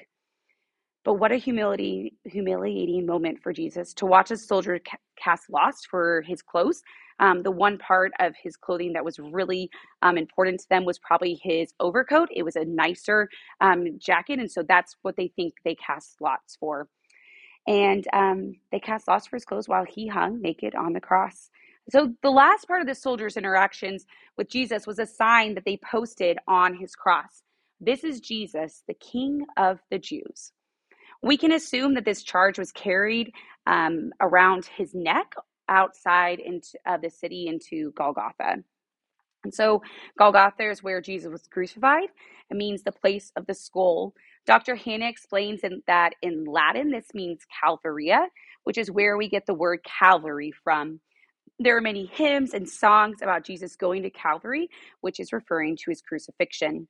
But 1.03 1.15
what 1.15 1.32
a 1.32 1.38
humility, 1.38 2.13
humiliating 2.25 3.08
moment 3.08 3.41
for 3.41 3.53
Jesus 3.53 3.94
to 3.96 4.06
watch 4.06 4.30
a 4.32 4.38
soldier 4.38 4.80
ca- 4.80 4.98
cast 5.18 5.50
lots 5.50 5.86
for 5.86 6.22
his 6.27 6.44
clothes. 6.44 6.84
Um, 7.20 7.44
the 7.44 7.51
one 7.51 7.80
part 7.80 8.12
of 8.20 8.36
his 8.41 8.56
clothing 8.56 8.94
that 8.94 9.06
was 9.06 9.20
really 9.20 9.70
um, 10.03 10.18
important 10.18 10.60
to 10.62 10.70
them 10.70 10.86
was 10.86 11.00
probably 11.00 11.39
his 11.41 11.74
overcoat. 11.80 12.30
It 12.32 12.44
was 12.44 12.56
a 12.56 12.65
nicer 12.65 13.30
um, 13.62 14.00
jacket, 14.00 14.39
and 14.39 14.51
so 14.51 14.63
that's 14.63 14.96
what 15.01 15.15
they 15.18 15.30
think 15.36 15.56
they 15.65 15.75
cast 15.75 16.22
lots 16.22 16.56
for. 16.56 16.88
And 17.68 18.08
um, 18.13 18.56
they 18.72 18.80
cast 18.80 19.08
lots 19.08 19.27
for 19.27 19.36
his 19.36 19.46
clothes 19.46 19.70
while 19.70 19.86
he 19.86 20.08
hung 20.08 20.41
naked 20.41 20.75
on 20.75 20.94
the 20.94 21.01
cross. 21.01 21.50
So 21.90 22.14
the 22.22 22.30
last 22.32 22.68
part 22.68 22.82
of 22.82 22.88
the 22.88 22.96
soldiers' 22.96 23.38
interactions 23.38 24.06
with 24.38 24.50
Jesus 24.50 24.88
was 24.88 25.00
a 25.00 25.06
sign 25.06 25.56
that 25.56 25.66
they 25.66 25.78
posted 25.78 26.38
on 26.48 26.76
his 26.76 26.96
cross. 26.96 27.44
This 27.80 28.04
is 28.04 28.20
Jesus, 28.20 28.84
the 28.88 28.94
King 28.94 29.46
of 29.58 29.80
the 29.90 30.00
Jews. 30.00 30.52
We 31.24 31.38
can 31.38 31.52
assume 31.52 31.96
that 31.96 32.06
this 32.06 32.24
charge 32.24 32.60
was 32.60 32.72
carried 32.72 33.32
um, 33.68 34.12
around 34.22 34.66
his 34.66 34.94
neck 34.94 35.34
outside 35.70 36.40
into 36.40 36.78
uh, 36.86 36.98
the 36.98 37.10
city 37.10 37.48
into 37.48 37.92
Golgotha. 37.94 38.58
And 39.44 39.54
so 39.54 39.82
Golgotha 40.18 40.70
is 40.70 40.84
where 40.84 41.02
Jesus 41.02 41.32
was 41.32 41.48
crucified. 41.52 42.10
It 42.50 42.58
means 42.58 42.84
the 42.84 42.92
place 42.92 43.32
of 43.36 43.48
the 43.48 43.54
skull. 43.54 44.14
Dr. 44.46 44.76
Hanna 44.76 45.08
explains 45.08 45.62
in, 45.64 45.82
that 45.88 46.14
in 46.22 46.46
Latin, 46.46 46.92
this 46.92 47.08
means 47.14 47.42
Calvaria, 47.60 48.28
which 48.64 48.78
is 48.78 48.92
where 48.92 49.18
we 49.18 49.30
get 49.30 49.46
the 49.46 49.54
word 49.54 49.80
Calvary 49.84 50.54
from. 50.64 51.00
There 51.63 51.77
are 51.77 51.82
many 51.82 52.08
hymns 52.08 52.56
and 52.56 52.68
songs 52.68 53.22
about 53.22 53.46
Jesus 53.46 53.75
going 53.75 54.01
to 54.01 54.10
Calvary, 54.10 54.68
which 55.01 55.20
is 55.20 55.32
referring 55.32 55.77
to 55.77 55.91
his 55.91 56.01
crucifixion. 56.01 56.88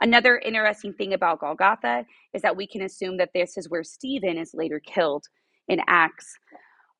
Another 0.00 0.38
interesting 0.38 0.92
thing 0.92 1.14
about 1.14 1.40
Golgotha 1.40 2.04
is 2.32 2.40
that 2.42 2.56
we 2.56 2.64
can 2.64 2.82
assume 2.82 3.16
that 3.16 3.30
this 3.34 3.56
is 3.56 3.68
where 3.68 3.82
Stephen 3.82 4.38
is 4.38 4.52
later 4.54 4.78
killed 4.78 5.24
in 5.66 5.80
Acts. 5.88 6.32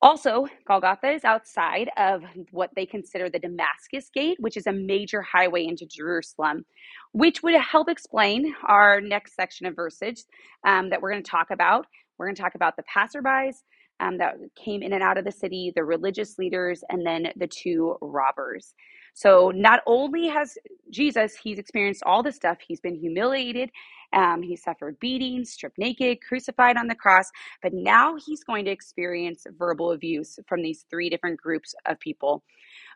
Also, 0.01 0.45
Golgotha 0.67 1.09
is 1.09 1.23
outside 1.23 1.89
of 1.95 2.21
what 2.51 2.71
they 2.75 2.85
consider 2.85 3.29
the 3.29 3.39
Damascus 3.39 4.09
Gate, 4.13 4.35
which 4.41 4.57
is 4.57 4.67
a 4.67 4.73
major 4.73 5.21
highway 5.21 5.65
into 5.65 5.85
Jerusalem, 5.85 6.65
which 7.13 7.41
would 7.41 7.55
help 7.55 7.87
explain 7.87 8.53
our 8.67 8.99
next 8.99 9.35
section 9.35 9.67
of 9.67 9.75
verses 9.77 10.25
um, 10.65 10.89
that 10.89 11.01
we're 11.01 11.11
going 11.11 11.23
to 11.23 11.31
talk 11.31 11.49
about. 11.49 11.87
We're 12.17 12.27
going 12.27 12.35
to 12.35 12.41
talk 12.41 12.55
about 12.55 12.75
the 12.75 12.83
passerbys 12.83 13.55
um, 13.99 14.17
that 14.17 14.35
came 14.55 14.83
in 14.83 14.93
and 14.93 15.03
out 15.03 15.17
of 15.17 15.25
the 15.25 15.31
city, 15.31 15.71
the 15.75 15.83
religious 15.83 16.37
leaders, 16.37 16.83
and 16.89 17.05
then 17.05 17.27
the 17.35 17.47
two 17.47 17.95
robbers. 18.01 18.73
So 19.13 19.51
not 19.55 19.79
only 19.87 20.27
has 20.27 20.57
Jesus, 20.89 21.35
he's 21.41 21.57
experienced 21.57 22.03
all 22.05 22.21
this 22.21 22.35
stuff, 22.35 22.57
he's 22.67 22.81
been 22.81 22.95
humiliated, 22.95 23.69
um, 24.13 24.41
he 24.41 24.55
suffered 24.55 24.99
beatings, 24.99 25.51
stripped 25.51 25.77
naked, 25.77 26.19
crucified 26.21 26.77
on 26.77 26.87
the 26.87 26.95
cross, 26.95 27.25
but 27.63 27.73
now 27.73 28.15
he's 28.25 28.43
going 28.43 28.65
to 28.65 28.71
experience 28.71 29.45
verbal 29.57 29.91
abuse 29.93 30.37
from 30.47 30.61
these 30.61 30.85
three 30.89 31.09
different 31.09 31.39
groups 31.39 31.73
of 31.85 31.99
people. 31.99 32.43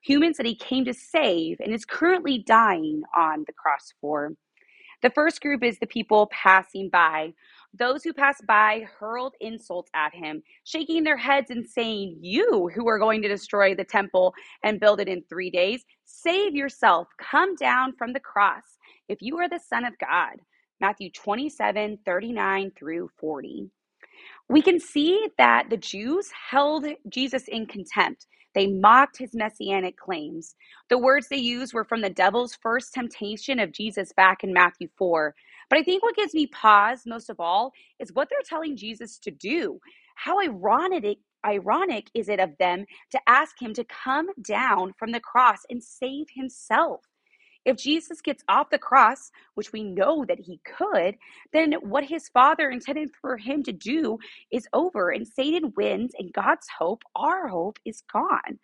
Humans 0.03 0.37
that 0.37 0.45
he 0.45 0.55
came 0.55 0.85
to 0.85 0.93
save 0.93 1.57
and 1.59 1.73
is 1.73 1.85
currently 1.85 2.43
dying 2.45 3.01
on 3.15 3.43
the 3.47 3.53
cross 3.53 3.93
for. 4.01 4.33
The 5.01 5.11
first 5.11 5.41
group 5.41 5.63
is 5.63 5.79
the 5.79 5.87
people 5.87 6.29
passing 6.31 6.89
by. 6.89 7.33
Those 7.73 8.03
who 8.03 8.13
passed 8.13 8.45
by 8.47 8.85
hurled 8.99 9.35
insults 9.41 9.91
at 9.95 10.13
him, 10.13 10.43
shaking 10.63 11.03
their 11.03 11.17
heads 11.17 11.51
and 11.51 11.67
saying, 11.67 12.17
You 12.21 12.71
who 12.73 12.87
are 12.89 12.99
going 12.99 13.21
to 13.21 13.27
destroy 13.27 13.75
the 13.75 13.83
temple 13.85 14.33
and 14.63 14.79
build 14.79 14.99
it 14.99 15.07
in 15.07 15.23
three 15.29 15.51
days, 15.51 15.85
save 16.05 16.55
yourself. 16.55 17.07
Come 17.19 17.55
down 17.55 17.93
from 17.97 18.13
the 18.13 18.19
cross 18.19 18.63
if 19.09 19.21
you 19.21 19.37
are 19.39 19.49
the 19.49 19.59
Son 19.59 19.85
of 19.85 19.93
God. 19.99 20.37
Matthew 20.81 21.11
27 21.11 21.99
39 22.05 22.71
through 22.77 23.09
40 23.19 23.67
we 24.49 24.61
can 24.61 24.79
see 24.79 25.27
that 25.39 25.69
the 25.69 25.77
Jews 25.77 26.29
held 26.51 26.85
Jesus 27.09 27.45
in 27.47 27.65
contempt. 27.65 28.27
They 28.53 28.67
mocked 28.67 29.17
his 29.17 29.35
messianic 29.35 29.97
claims. 29.97 30.55
The 30.89 30.99
words 30.99 31.27
they 31.27 31.37
used 31.37 31.73
were 31.73 31.83
from 31.83 32.01
the 32.01 32.11
devil's 32.11 32.55
first 32.55 32.93
temptation 32.93 33.59
of 33.59 33.71
Jesus 33.73 34.13
back 34.13 34.43
in 34.43 34.53
Matthew 34.53 34.87
4. 34.97 35.35
But 35.69 35.79
I 35.79 35.83
think 35.83 36.03
what 36.03 36.15
gives 36.15 36.33
me 36.33 36.47
pause 36.47 37.03
most 37.05 37.29
of 37.29 37.39
all 37.39 37.73
is 37.99 38.13
what 38.13 38.29
they're 38.29 38.39
telling 38.45 38.77
Jesus 38.77 39.19
to 39.19 39.31
do. 39.31 39.79
How 40.15 40.41
ironic 40.41 41.19
ironic 41.45 42.09
is 42.13 42.29
it 42.29 42.39
of 42.39 42.57
them 42.59 42.85
to 43.11 43.19
ask 43.27 43.61
him 43.61 43.73
to 43.73 43.85
come 43.85 44.27
down 44.41 44.93
from 44.99 45.11
the 45.13 45.21
cross 45.21 45.59
and 45.69 45.83
save 45.83 46.27
himself? 46.35 47.01
If 47.65 47.77
Jesus 47.77 48.21
gets 48.21 48.43
off 48.49 48.71
the 48.71 48.79
cross, 48.79 49.31
which 49.55 49.71
we 49.71 49.83
know 49.83 50.25
that 50.27 50.39
he 50.39 50.59
could, 50.65 51.15
then 51.53 51.73
what 51.81 52.05
his 52.05 52.29
father 52.29 52.69
intended 52.69 53.11
for 53.21 53.37
him 53.37 53.63
to 53.63 53.71
do 53.71 54.17
is 54.51 54.67
over, 54.73 55.11
and 55.11 55.27
Satan 55.27 55.73
wins, 55.77 56.13
and 56.17 56.33
God's 56.33 56.67
hope, 56.79 57.03
our 57.15 57.47
hope, 57.49 57.77
is 57.85 58.01
gone. 58.11 58.59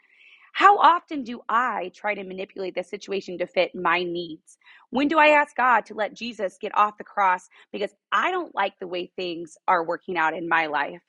How 0.55 0.79
often 0.79 1.23
do 1.25 1.41
I 1.49 1.91
try 1.95 2.15
to 2.15 2.25
manipulate 2.25 2.75
the 2.75 2.83
situation 2.83 3.39
to 3.39 3.47
fit 3.47 3.75
my 3.75 4.03
needs? 4.03 4.57
When 4.91 5.09
do 5.09 5.19
I 5.19 5.29
ask 5.29 5.55
God 5.57 5.85
to 5.87 5.95
let 5.95 6.15
Jesus 6.15 6.57
get 6.61 6.77
off 6.77 6.97
the 6.99 7.05
cross 7.05 7.49
because 7.73 7.91
I 8.13 8.31
don't 8.31 8.55
like 8.55 8.75
the 8.79 8.87
way 8.87 9.11
things 9.17 9.57
are 9.67 9.85
working 9.85 10.17
out 10.17 10.35
in 10.35 10.49
my 10.49 10.67
life? 10.67 11.01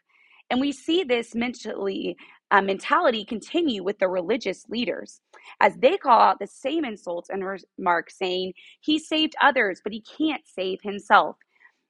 And 0.50 0.60
we 0.60 0.72
see 0.72 1.04
this 1.04 1.34
mentally 1.36 2.16
uh, 2.50 2.62
mentality 2.62 3.24
continue 3.24 3.84
with 3.84 4.00
the 4.00 4.08
religious 4.08 4.64
leaders 4.68 5.20
as 5.60 5.76
they 5.78 5.98
call 5.98 6.20
out 6.20 6.40
the 6.40 6.48
same 6.48 6.84
insults 6.84 7.30
and 7.30 7.44
remarks, 7.78 8.18
saying, 8.18 8.54
He 8.80 8.98
saved 8.98 9.36
others, 9.42 9.80
but 9.84 9.94
he 9.94 10.02
can't 10.18 10.42
save 10.46 10.80
himself. 10.82 11.36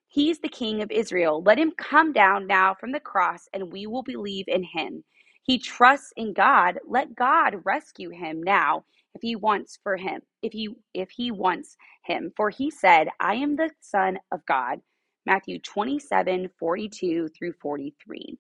He's 0.09 0.41
the 0.41 0.51
king 0.51 0.83
of 0.83 0.91
Israel. 0.93 1.43
Let 1.45 1.59
him 1.59 1.73
come 1.77 2.13
down 2.13 2.49
now 2.49 2.75
from 2.79 2.93
the 2.93 3.01
cross, 3.01 3.49
and 3.55 3.73
we 3.73 3.87
will 3.87 4.05
believe 4.05 4.47
in 4.49 4.65
him. 4.65 5.05
He 5.47 5.59
trusts 5.59 6.13
in 6.17 6.35
God. 6.35 6.81
Let 6.89 7.15
God 7.17 7.63
rescue 7.65 8.11
him 8.11 8.43
now 8.43 8.85
if 9.15 9.23
he 9.23 9.37
wants 9.37 9.79
for 9.83 9.97
him, 9.97 10.23
if 10.43 10.53
he 10.53 10.71
if 10.95 11.11
he 11.11 11.31
wants 11.31 11.77
him. 12.05 12.33
For 12.37 12.51
he 12.51 12.71
said, 12.71 13.09
I 13.21 13.37
am 13.37 13.57
the 13.57 13.71
son 13.81 14.19
of 14.33 14.45
God. 14.47 14.81
Matthew 15.27 15.61
27, 15.61 16.51
42 16.59 17.29
through 17.39 17.55
43. 17.61 18.39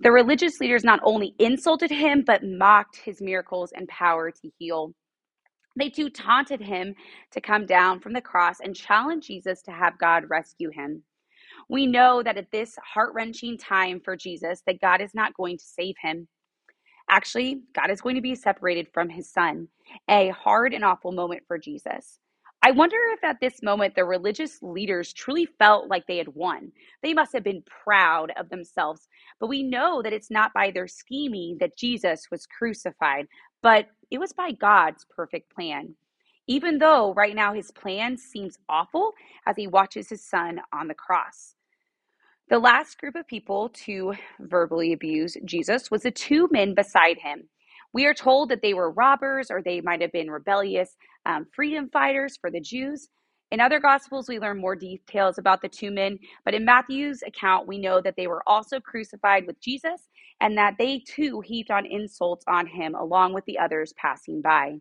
The 0.00 0.12
religious 0.12 0.60
leaders 0.60 0.84
not 0.84 1.00
only 1.04 1.34
insulted 1.38 1.90
him, 1.90 2.24
but 2.26 2.44
mocked 2.44 2.96
his 2.96 3.22
miracles 3.22 3.72
and 3.74 3.88
power 3.88 4.30
to 4.30 4.50
heal. 4.58 4.94
They 5.76 5.90
too 5.90 6.10
taunted 6.10 6.60
him 6.60 6.94
to 7.32 7.40
come 7.40 7.66
down 7.66 8.00
from 8.00 8.12
the 8.12 8.20
cross 8.20 8.60
and 8.60 8.76
challenged 8.76 9.26
Jesus 9.28 9.62
to 9.62 9.72
have 9.72 9.98
God 9.98 10.24
rescue 10.30 10.70
him. 10.70 11.02
We 11.68 11.86
know 11.86 12.22
that 12.22 12.36
at 12.36 12.50
this 12.50 12.76
heart-wrenching 12.82 13.58
time 13.58 14.00
for 14.04 14.16
Jesus 14.16 14.62
that 14.66 14.80
God 14.80 15.00
is 15.00 15.14
not 15.14 15.34
going 15.34 15.58
to 15.58 15.64
save 15.64 15.94
him. 16.00 16.28
Actually, 17.10 17.62
God 17.74 17.90
is 17.90 18.00
going 18.00 18.14
to 18.14 18.22
be 18.22 18.34
separated 18.34 18.88
from 18.92 19.08
his 19.08 19.30
son, 19.30 19.68
a 20.08 20.30
hard 20.30 20.72
and 20.72 20.84
awful 20.84 21.12
moment 21.12 21.42
for 21.46 21.58
Jesus. 21.58 22.18
I 22.62 22.70
wonder 22.70 22.96
if 23.12 23.22
at 23.22 23.40
this 23.40 23.62
moment 23.62 23.94
the 23.94 24.06
religious 24.06 24.62
leaders 24.62 25.12
truly 25.12 25.46
felt 25.58 25.90
like 25.90 26.06
they 26.06 26.16
had 26.16 26.28
won. 26.28 26.72
They 27.02 27.12
must 27.12 27.34
have 27.34 27.44
been 27.44 27.62
proud 27.84 28.32
of 28.38 28.48
themselves. 28.48 29.06
But 29.38 29.48
we 29.48 29.62
know 29.62 30.00
that 30.00 30.14
it's 30.14 30.30
not 30.30 30.54
by 30.54 30.70
their 30.70 30.88
scheming 30.88 31.58
that 31.60 31.76
Jesus 31.76 32.28
was 32.30 32.46
crucified, 32.46 33.26
but 33.62 33.88
it 34.10 34.18
was 34.18 34.32
by 34.32 34.52
God's 34.52 35.04
perfect 35.14 35.54
plan. 35.54 35.94
Even 36.46 36.78
though 36.78 37.14
right 37.14 37.34
now 37.34 37.54
his 37.54 37.70
plan 37.72 38.18
seems 38.18 38.58
awful 38.68 39.12
as 39.46 39.56
he 39.56 39.66
watches 39.66 40.08
his 40.10 40.24
son 40.24 40.60
on 40.72 40.88
the 40.88 40.94
cross. 40.94 41.54
The 42.50 42.58
last 42.58 42.98
group 42.98 43.16
of 43.16 43.26
people 43.26 43.70
to 43.86 44.14
verbally 44.38 44.92
abuse 44.92 45.36
Jesus 45.46 45.90
was 45.90 46.02
the 46.02 46.10
two 46.10 46.46
men 46.52 46.74
beside 46.74 47.18
him. 47.18 47.48
We 47.94 48.04
are 48.06 48.12
told 48.14 48.50
that 48.50 48.60
they 48.60 48.74
were 48.74 48.90
robbers 48.90 49.50
or 49.50 49.62
they 49.62 49.80
might 49.80 50.02
have 50.02 50.12
been 50.12 50.30
rebellious 50.30 50.94
um, 51.24 51.46
freedom 51.54 51.88
fighters 51.90 52.36
for 52.38 52.50
the 52.50 52.60
Jews. 52.60 53.08
In 53.50 53.60
other 53.60 53.80
Gospels, 53.80 54.28
we 54.28 54.38
learn 54.40 54.60
more 54.60 54.76
details 54.76 55.38
about 55.38 55.62
the 55.62 55.68
two 55.70 55.90
men, 55.90 56.18
but 56.44 56.54
in 56.54 56.66
Matthew's 56.66 57.22
account, 57.26 57.66
we 57.66 57.78
know 57.78 58.00
that 58.02 58.14
they 58.16 58.26
were 58.26 58.42
also 58.46 58.78
crucified 58.78 59.46
with 59.46 59.60
Jesus 59.60 60.02
and 60.40 60.58
that 60.58 60.74
they 60.78 61.00
too 61.06 61.40
heaped 61.40 61.70
on 61.70 61.86
insults 61.86 62.44
on 62.48 62.66
him 62.66 62.94
along 62.94 63.32
with 63.32 63.44
the 63.46 63.58
others 63.58 63.94
passing 63.96 64.42
by. 64.42 64.74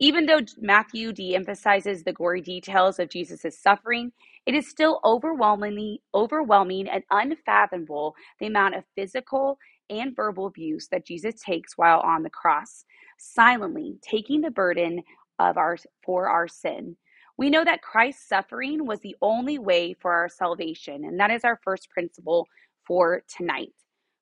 Even 0.00 0.26
though 0.26 0.40
Matthew 0.58 1.12
de 1.12 1.36
emphasizes 1.36 2.04
the 2.04 2.12
gory 2.14 2.42
details 2.42 2.98
of 2.98 3.10
Jesus' 3.10 3.58
suffering, 3.58 4.12
it 4.46 4.54
is 4.54 4.68
still 4.68 5.00
overwhelmingly 5.04 6.02
overwhelming 6.14 6.88
and 6.88 7.04
unfathomable 7.10 8.14
the 8.40 8.46
amount 8.46 8.76
of 8.76 8.84
physical 8.96 9.58
and 9.90 10.16
verbal 10.16 10.46
abuse 10.46 10.88
that 10.88 11.06
Jesus 11.06 11.42
takes 11.42 11.78
while 11.78 12.00
on 12.00 12.22
the 12.24 12.30
cross, 12.30 12.84
silently 13.18 13.98
taking 14.02 14.42
the 14.42 14.50
burden 14.50 15.02
of 15.38 15.58
our 15.58 15.78
for 16.04 16.28
our 16.28 16.48
sin. 16.48 16.96
We 17.38 17.50
know 17.50 17.64
that 17.64 17.82
Christ's 17.82 18.28
suffering 18.28 18.86
was 18.86 19.00
the 19.00 19.16
only 19.22 19.58
way 19.58 19.94
for 19.94 20.12
our 20.12 20.30
salvation, 20.30 21.04
and 21.04 21.20
that 21.20 21.30
is 21.32 21.44
our 21.44 21.60
first 21.64 21.90
principle 21.90 22.48
for 22.86 23.22
tonight. 23.28 23.74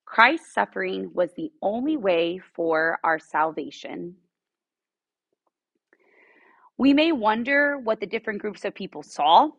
Christ's 0.07 0.55
suffering 0.55 1.11
was 1.15 1.31
the 1.37 1.53
only 1.63 1.97
way 1.97 2.41
for 2.55 2.99
our 3.05 3.19
salvation. 3.21 4.17
We 6.79 6.95
may 6.95 7.11
wonder 7.11 7.77
what 7.79 8.01
the 8.01 8.07
different 8.07 8.41
groups 8.41 8.65
of 8.65 8.75
people 8.75 9.03
saw 9.03 9.51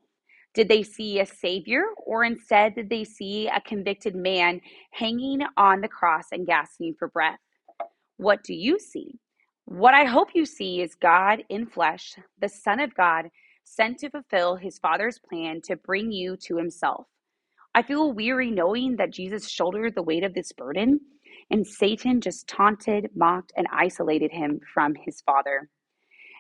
did 0.56 0.68
they 0.68 0.82
see 0.82 1.20
a 1.20 1.26
savior, 1.28 1.84
or 2.06 2.24
instead 2.24 2.74
did 2.74 2.90
they 2.90 3.04
see 3.04 3.48
a 3.48 3.62
convicted 3.62 4.16
man 4.16 4.62
hanging 4.92 5.42
on 5.58 5.82
the 5.82 5.88
cross 5.88 6.26
and 6.32 6.48
gasping 6.48 6.96
for 6.98 7.08
breath? 7.10 7.40
What 8.18 8.44
do 8.44 8.56
you 8.56 8.80
see? 8.80 9.20
What 9.66 9.94
I 9.94 10.06
hope 10.06 10.30
you 10.34 10.46
see 10.46 10.82
is 10.82 10.96
God 10.96 11.44
in 11.50 11.68
flesh, 11.68 12.16
the 12.42 12.50
Son 12.50 12.80
of 12.80 12.96
God, 12.96 13.30
sent 13.64 14.00
to 14.00 14.10
fulfill 14.10 14.56
his 14.56 14.80
Father's 14.80 15.20
plan 15.20 15.62
to 15.66 15.76
bring 15.76 16.12
you 16.12 16.36
to 16.48 16.58
himself. 16.58 17.06
I 17.76 17.84
feel 17.84 18.12
weary 18.12 18.50
knowing 18.50 18.96
that 18.96 19.14
Jesus 19.14 19.48
shouldered 19.48 19.94
the 19.94 20.04
weight 20.04 20.24
of 20.24 20.34
this 20.34 20.52
burden, 20.52 21.00
and 21.52 21.66
Satan 21.66 22.22
just 22.22 22.48
taunted, 22.48 23.10
mocked, 23.16 23.54
and 23.56 23.68
isolated 23.72 24.32
him 24.32 24.60
from 24.74 24.96
his 24.96 25.22
Father. 25.22 25.70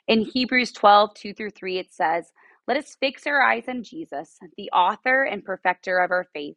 In 0.09 0.25
Hebrews 0.25 0.71
12, 0.71 1.13
2 1.13 1.33
through 1.35 1.51
3, 1.51 1.77
it 1.77 1.93
says, 1.93 2.31
let 2.67 2.77
us 2.77 2.97
fix 2.99 3.27
our 3.27 3.43
eyes 3.43 3.65
on 3.67 3.83
Jesus, 3.83 4.39
the 4.57 4.71
author 4.71 5.21
and 5.21 5.45
perfecter 5.45 5.99
of 5.99 6.09
our 6.09 6.25
faith, 6.33 6.55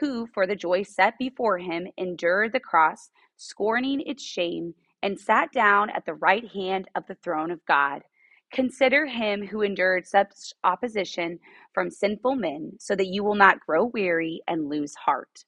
who, 0.00 0.26
for 0.32 0.46
the 0.46 0.56
joy 0.56 0.82
set 0.82 1.12
before 1.18 1.58
him, 1.58 1.88
endured 1.98 2.54
the 2.54 2.60
cross, 2.60 3.10
scorning 3.36 4.00
its 4.06 4.22
shame, 4.24 4.72
and 5.02 5.20
sat 5.20 5.52
down 5.52 5.90
at 5.90 6.06
the 6.06 6.14
right 6.14 6.50
hand 6.52 6.88
of 6.94 7.06
the 7.06 7.18
throne 7.22 7.50
of 7.50 7.62
God. 7.66 8.00
Consider 8.50 9.04
him 9.04 9.46
who 9.46 9.60
endured 9.60 10.06
such 10.06 10.54
opposition 10.64 11.38
from 11.74 11.90
sinful 11.90 12.36
men, 12.36 12.72
so 12.80 12.96
that 12.96 13.08
you 13.08 13.22
will 13.22 13.34
not 13.34 13.60
grow 13.60 13.84
weary 13.84 14.40
and 14.48 14.70
lose 14.70 14.94
heart. 14.94 15.44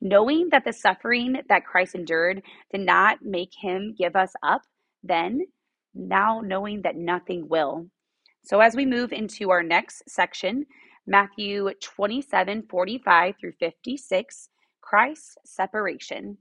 Knowing 0.00 0.50
that 0.52 0.64
the 0.64 0.72
suffering 0.72 1.42
that 1.48 1.66
Christ 1.66 1.96
endured 1.96 2.42
did 2.70 2.82
not 2.82 3.18
make 3.22 3.54
him 3.60 3.92
give 3.98 4.14
us 4.14 4.34
up, 4.44 4.62
then, 5.02 5.46
now 5.96 6.40
knowing 6.44 6.82
that 6.82 6.96
nothing 6.96 7.48
will. 7.48 7.86
So, 8.44 8.60
as 8.60 8.76
we 8.76 8.86
move 8.86 9.12
into 9.12 9.50
our 9.50 9.62
next 9.62 10.04
section, 10.08 10.66
Matthew 11.06 11.70
27 11.82 12.64
45 12.68 13.34
through 13.40 13.52
56, 13.58 14.48
Christ's 14.80 15.36
separation. 15.44 16.38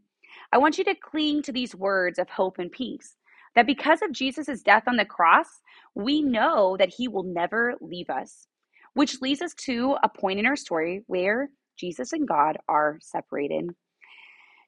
I 0.51 0.57
want 0.57 0.77
you 0.77 0.83
to 0.85 0.95
cling 0.95 1.41
to 1.43 1.51
these 1.51 1.75
words 1.75 2.19
of 2.19 2.29
hope 2.29 2.59
and 2.59 2.71
peace. 2.71 3.15
That 3.55 3.67
because 3.67 4.01
of 4.01 4.11
Jesus' 4.11 4.61
death 4.61 4.83
on 4.87 4.97
the 4.97 5.05
cross, 5.05 5.47
we 5.95 6.21
know 6.21 6.75
that 6.77 6.93
he 6.95 7.07
will 7.07 7.23
never 7.23 7.75
leave 7.79 8.09
us, 8.09 8.47
which 8.93 9.21
leads 9.21 9.41
us 9.41 9.53
to 9.65 9.95
a 10.03 10.09
point 10.09 10.39
in 10.39 10.45
our 10.45 10.57
story 10.57 11.03
where 11.07 11.49
Jesus 11.77 12.13
and 12.13 12.27
God 12.27 12.57
are 12.67 12.97
separated. 13.01 13.69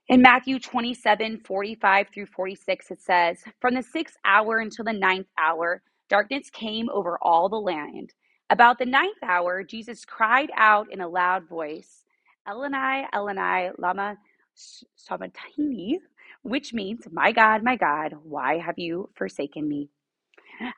In 0.07 0.21
Matthew 0.21 0.59
27 0.59 1.39
45 1.39 2.07
through 2.13 2.25
46, 2.27 2.91
it 2.91 3.01
says, 3.01 3.43
From 3.59 3.73
the 3.73 3.81
sixth 3.81 4.17
hour 4.23 4.59
until 4.59 4.85
the 4.85 4.93
ninth 4.93 5.25
hour, 5.39 5.81
darkness 6.09 6.51
came 6.51 6.89
over 6.91 7.17
all 7.23 7.49
the 7.49 7.55
land. 7.59 8.13
About 8.51 8.77
the 8.77 8.85
ninth 8.85 9.17
hour, 9.23 9.63
Jesus 9.63 10.05
cried 10.05 10.51
out 10.55 10.87
in 10.91 11.01
a 11.01 11.07
loud 11.07 11.49
voice, 11.49 12.03
Eleni, 12.47 13.05
Eleni, 13.15 13.71
Lama 13.79 14.15
Sabachthani, 14.95 15.99
which 16.43 16.71
means, 16.71 17.07
My 17.11 17.31
God, 17.31 17.63
my 17.63 17.75
God, 17.75 18.13
why 18.21 18.59
have 18.59 18.77
you 18.77 19.09
forsaken 19.15 19.67
me? 19.67 19.89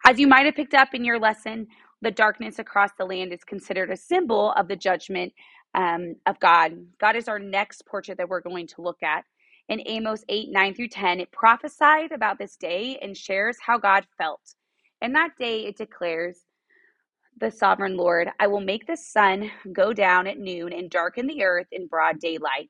As 0.06 0.20
you 0.20 0.28
might 0.28 0.46
have 0.46 0.56
picked 0.56 0.74
up 0.74 0.94
in 0.94 1.06
your 1.06 1.20
lesson, 1.20 1.68
the 2.02 2.12
darkness 2.12 2.60
across 2.60 2.92
the 2.98 3.06
land 3.06 3.34
is 3.34 3.44
considered 3.44 3.92
a 3.92 3.98
symbol 3.98 4.54
of 4.54 4.68
the 4.70 4.78
judgment 4.78 5.34
um, 5.76 6.16
of 6.26 6.40
God. 6.40 6.74
God 7.00 7.16
is 7.16 7.28
our 7.28 7.40
next 7.40 7.86
portrait 7.88 8.18
that 8.20 8.30
we're 8.30 8.42
going 8.42 8.68
to 8.68 8.82
look 8.82 9.04
at. 9.04 9.26
In 9.70 9.82
Amos 9.88 10.24
8 10.30 10.50
9 10.52 10.74
through 10.76 10.90
10, 10.90 11.20
it 11.22 11.32
prophesied 11.32 12.12
about 12.12 12.40
this 12.40 12.58
day 12.58 12.98
and 13.02 13.16
shares 13.18 13.58
how 13.66 13.78
God 13.78 14.06
felt. 14.18 14.42
In 15.02 15.14
that 15.14 15.32
day, 15.40 15.66
it 15.66 15.78
declares, 15.78 16.40
the 17.40 17.52
sovereign 17.52 17.98
Lord, 17.98 18.30
I 18.40 18.48
will 18.48 18.62
make 18.62 18.88
the 18.88 18.98
sun 18.98 19.52
go 19.74 19.94
down 19.94 20.28
at 20.28 20.40
noon 20.40 20.74
and 20.74 20.90
darken 20.90 21.28
the 21.28 21.44
earth 21.44 21.68
in 21.72 21.88
broad 21.88 22.20
daylight. 22.20 22.70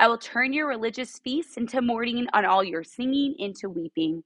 I 0.00 0.08
will 0.08 0.18
turn 0.18 0.52
your 0.52 0.68
religious 0.68 1.18
feasts 1.20 1.56
into 1.56 1.82
mourning 1.82 2.26
and 2.32 2.46
all 2.46 2.64
your 2.64 2.84
singing 2.84 3.34
into 3.38 3.68
weeping. 3.70 4.24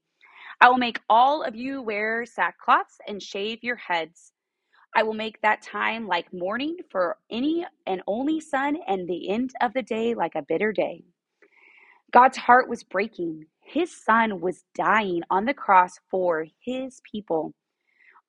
I 0.61 0.69
will 0.69 0.79
make 0.79 0.99
all 1.09 1.43
of 1.43 1.55
you 1.55 1.81
wear 1.83 2.25
sackcloths 2.25 2.97
and 3.07 3.23
shave 3.23 3.59
your 3.63 3.77
heads. 3.77 4.32
I 4.95 5.03
will 5.03 5.13
make 5.13 5.41
that 5.41 5.61
time 5.61 6.07
like 6.07 6.31
mourning 6.31 6.77
for 6.89 7.17
any 7.31 7.65
and 7.87 8.01
only 8.07 8.39
son, 8.39 8.77
and 8.87 9.07
the 9.07 9.29
end 9.29 9.51
of 9.61 9.73
the 9.73 9.81
day 9.81 10.13
like 10.13 10.35
a 10.35 10.43
bitter 10.43 10.71
day. 10.71 11.03
God's 12.11 12.37
heart 12.37 12.69
was 12.69 12.83
breaking. 12.83 13.47
His 13.59 13.95
son 13.95 14.39
was 14.39 14.65
dying 14.75 15.23
on 15.31 15.45
the 15.45 15.53
cross 15.53 15.99
for 16.11 16.45
his 16.59 17.01
people. 17.11 17.53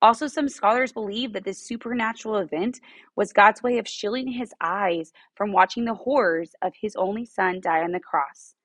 Also, 0.01 0.27
some 0.27 0.49
scholars 0.49 0.91
believe 0.91 1.33
that 1.33 1.45
this 1.45 1.59
supernatural 1.59 2.37
event 2.37 2.79
was 3.15 3.31
God's 3.31 3.63
way 3.63 3.77
of 3.77 3.87
shielding 3.87 4.27
his 4.27 4.53
eyes 4.59 5.13
from 5.35 5.51
watching 5.53 5.85
the 5.85 5.93
horrors 5.93 6.53
of 6.63 6.73
his 6.79 6.95
only 6.95 7.25
son 7.25 7.59
die 7.61 7.81
on 7.81 7.91
the 7.91 7.99
cross. 7.99 8.55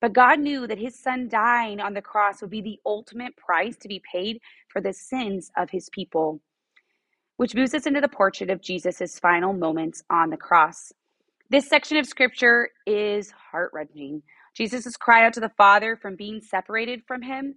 But 0.00 0.12
God 0.12 0.40
knew 0.40 0.66
that 0.66 0.78
his 0.78 0.98
son 0.98 1.28
dying 1.28 1.80
on 1.80 1.94
the 1.94 2.02
cross 2.02 2.40
would 2.40 2.50
be 2.50 2.60
the 2.60 2.80
ultimate 2.84 3.36
price 3.36 3.76
to 3.78 3.88
be 3.88 4.02
paid 4.10 4.40
for 4.68 4.80
the 4.80 4.92
sins 4.92 5.50
of 5.56 5.70
his 5.70 5.88
people. 5.90 6.40
Which 7.36 7.54
moves 7.54 7.74
us 7.74 7.86
into 7.86 8.00
the 8.00 8.08
portrait 8.08 8.50
of 8.50 8.62
Jesus' 8.62 9.18
final 9.18 9.52
moments 9.52 10.02
on 10.10 10.30
the 10.30 10.36
cross. 10.36 10.92
This 11.50 11.68
section 11.68 11.96
of 11.96 12.06
scripture 12.06 12.70
is 12.86 13.32
heart 13.32 13.70
wrenching. 13.74 14.22
Jesus' 14.54 14.96
cry 14.96 15.26
out 15.26 15.34
to 15.34 15.40
the 15.40 15.52
Father 15.56 15.96
from 15.96 16.16
being 16.16 16.40
separated 16.40 17.02
from 17.06 17.22
him. 17.22 17.56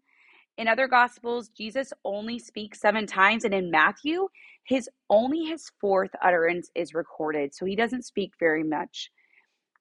In 0.57 0.67
other 0.67 0.87
gospels, 0.87 1.49
Jesus 1.49 1.93
only 2.03 2.39
speaks 2.39 2.79
seven 2.81 3.05
times, 3.05 3.45
and 3.45 3.53
in 3.53 3.69
Matthew, 3.69 4.27
his 4.63 4.89
only 5.09 5.45
his 5.45 5.71
fourth 5.79 6.11
utterance 6.23 6.71
is 6.73 6.95
recorded, 6.95 7.53
so 7.53 7.65
he 7.65 7.75
doesn't 7.75 8.05
speak 8.05 8.33
very 8.39 8.63
much. 8.63 9.11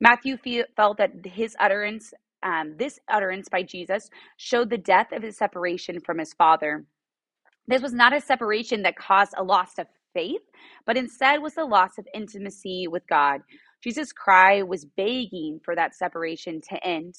Matthew 0.01 0.37
felt 0.77 0.99
that 0.99 1.13
his 1.25 1.57
utterance 1.59 2.13
um, 2.43 2.77
this 2.79 3.01
utterance 3.09 3.49
by 3.49 3.63
Jesus 3.63 4.11
showed 4.37 4.71
the 4.71 4.79
death 4.79 5.11
of 5.13 5.23
his 5.23 5.37
separation 5.37 6.01
from 6.01 6.19
his 6.19 6.35
Father. 6.35 6.85
This 7.69 7.83
was 7.83 7.93
not 7.93 8.17
a 8.17 8.21
separation 8.21 8.83
that 8.83 8.97
caused 8.97 9.35
a 9.37 9.45
loss 9.45 9.79
of 9.79 9.87
faith, 10.15 10.43
but 10.87 10.97
instead 10.97 11.43
was 11.43 11.55
the 11.55 11.65
loss 11.65 11.99
of 11.99 12.07
intimacy 12.15 12.87
with 12.89 13.07
God. 13.09 13.41
Jesus' 13.83 14.13
cry 14.13 14.63
was 14.63 14.85
begging 14.85 15.61
for 15.65 15.75
that 15.75 15.95
separation 15.95 16.61
to 16.71 16.87
end. 16.87 17.15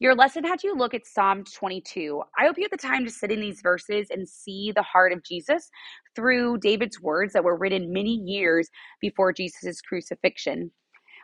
Your 0.00 0.14
lesson 0.16 0.44
had 0.44 0.64
you 0.64 0.74
look 0.74 0.94
at 0.94 1.06
Psalm 1.06 1.44
22. 1.44 2.22
I 2.38 2.46
hope 2.46 2.58
you 2.58 2.64
had 2.64 2.76
the 2.76 2.86
time 2.86 3.04
to 3.04 3.10
sit 3.10 3.30
in 3.30 3.40
these 3.40 3.60
verses 3.62 4.08
and 4.10 4.28
see 4.28 4.72
the 4.74 4.82
heart 4.82 5.12
of 5.12 5.22
Jesus 5.24 5.70
through 6.16 6.58
David's 6.58 7.00
words 7.00 7.32
that 7.32 7.44
were 7.44 7.56
written 7.56 7.92
many 7.92 8.16
years 8.16 8.68
before 9.00 9.32
Jesus' 9.32 9.80
crucifixion. 9.80 10.72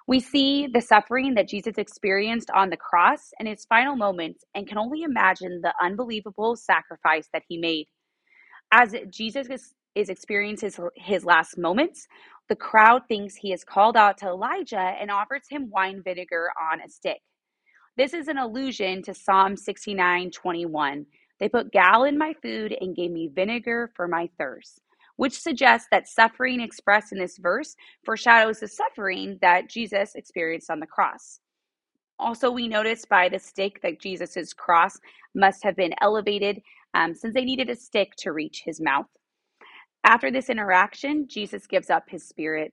We 0.07 0.20
see 0.20 0.68
the 0.68 0.81
suffering 0.81 1.35
that 1.35 1.48
Jesus 1.48 1.79
experienced 1.79 2.51
on 2.55 2.70
the 2.70 2.77
cross 2.79 3.31
in 3.40 3.46
his 3.46 3.66
final 3.66 3.96
moments 3.96 4.44
and 4.55 4.68
can 4.68 4.79
only 4.79 5.03
imagine 5.03 5.61
the 5.62 5.74
unbelievable 5.83 6.57
sacrifice 6.57 7.29
that 7.33 7.44
he 7.48 7.59
made. 7.59 7.87
As 8.72 8.94
Jesus 9.11 9.48
is, 9.48 9.74
is 9.94 10.09
experiencing 10.09 10.68
his, 10.68 10.81
his 10.96 11.24
last 11.24 11.59
moments, 11.59 12.07
the 12.48 12.57
crowd 12.57 13.02
thinks 13.09 13.35
he 13.35 13.52
is 13.52 13.64
called 13.64 13.96
out 13.96 14.18
to 14.18 14.28
Elijah 14.28 14.78
and 14.78 15.11
offers 15.11 15.42
him 15.48 15.70
wine 15.70 16.02
vinegar 16.02 16.50
on 16.61 16.81
a 16.81 16.88
stick. 16.88 17.20
This 17.96 18.14
is 18.14 18.28
an 18.28 18.38
allusion 18.38 19.02
to 19.02 19.14
Psalm 19.14 19.57
69 19.57 20.31
21. 20.31 21.07
They 21.40 21.48
put 21.48 21.72
gall 21.72 22.04
in 22.04 22.18
my 22.18 22.35
food 22.42 22.76
and 22.81 22.96
gave 22.96 23.11
me 23.11 23.31
vinegar 23.33 23.90
for 23.94 24.09
my 24.09 24.28
thirst 24.38 24.81
which 25.18 25.38
suggests 25.38 25.88
that 25.90 26.09
suffering 26.09 26.61
expressed 26.61 27.12
in 27.12 27.18
this 27.18 27.38
verse 27.38 27.74
foreshadows 28.04 28.61
the 28.61 28.68
suffering 28.68 29.37
that 29.42 29.68
Jesus 29.68 30.14
experienced 30.14 30.70
on 30.70 30.78
the 30.78 30.87
cross. 30.87 31.40
Also, 32.20 32.50
we 32.50 32.68
notice 32.68 33.04
by 33.04 33.28
the 33.28 33.38
stick 33.38 33.81
that 33.83 34.00
Jesus' 34.00 34.52
cross 34.52 34.96
must 35.35 35.62
have 35.64 35.74
been 35.76 35.92
elevated 36.00 36.62
um, 36.94 37.14
since 37.14 37.35
they 37.35 37.44
needed 37.44 37.70
a 37.70 37.77
stick 37.77 38.12
to 38.18 38.33
reach 38.33 38.62
his 38.64 38.81
mouth. 38.81 39.07
After 40.05 40.31
this 40.31 40.48
interaction, 40.48 41.27
Jesus 41.29 41.66
gives 41.66 41.90
up 41.90 42.05
his 42.09 42.27
spirit. 42.27 42.72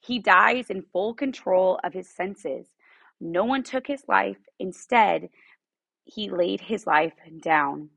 He 0.00 0.18
dies 0.18 0.70
in 0.70 0.82
full 0.92 1.14
control 1.14 1.78
of 1.84 1.92
his 1.92 2.08
senses. 2.08 2.68
No 3.20 3.44
one 3.44 3.62
took 3.62 3.86
his 3.86 4.02
life. 4.08 4.38
Instead, 4.58 5.28
he 6.04 6.28
laid 6.30 6.60
his 6.60 6.86
life 6.86 7.14
down. 7.40 7.90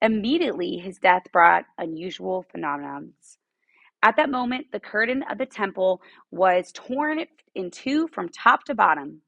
Immediately, 0.00 0.78
his 0.78 0.98
death 0.98 1.24
brought 1.32 1.64
unusual 1.78 2.44
phenomena. 2.50 3.00
At 4.02 4.16
that 4.16 4.30
moment, 4.30 4.66
the 4.72 4.80
curtain 4.80 5.24
of 5.30 5.38
the 5.38 5.46
temple 5.46 6.00
was 6.30 6.72
torn 6.72 7.24
in 7.54 7.70
two 7.70 8.08
from 8.08 8.28
top 8.28 8.64
to 8.64 8.74
bottom. 8.74 9.22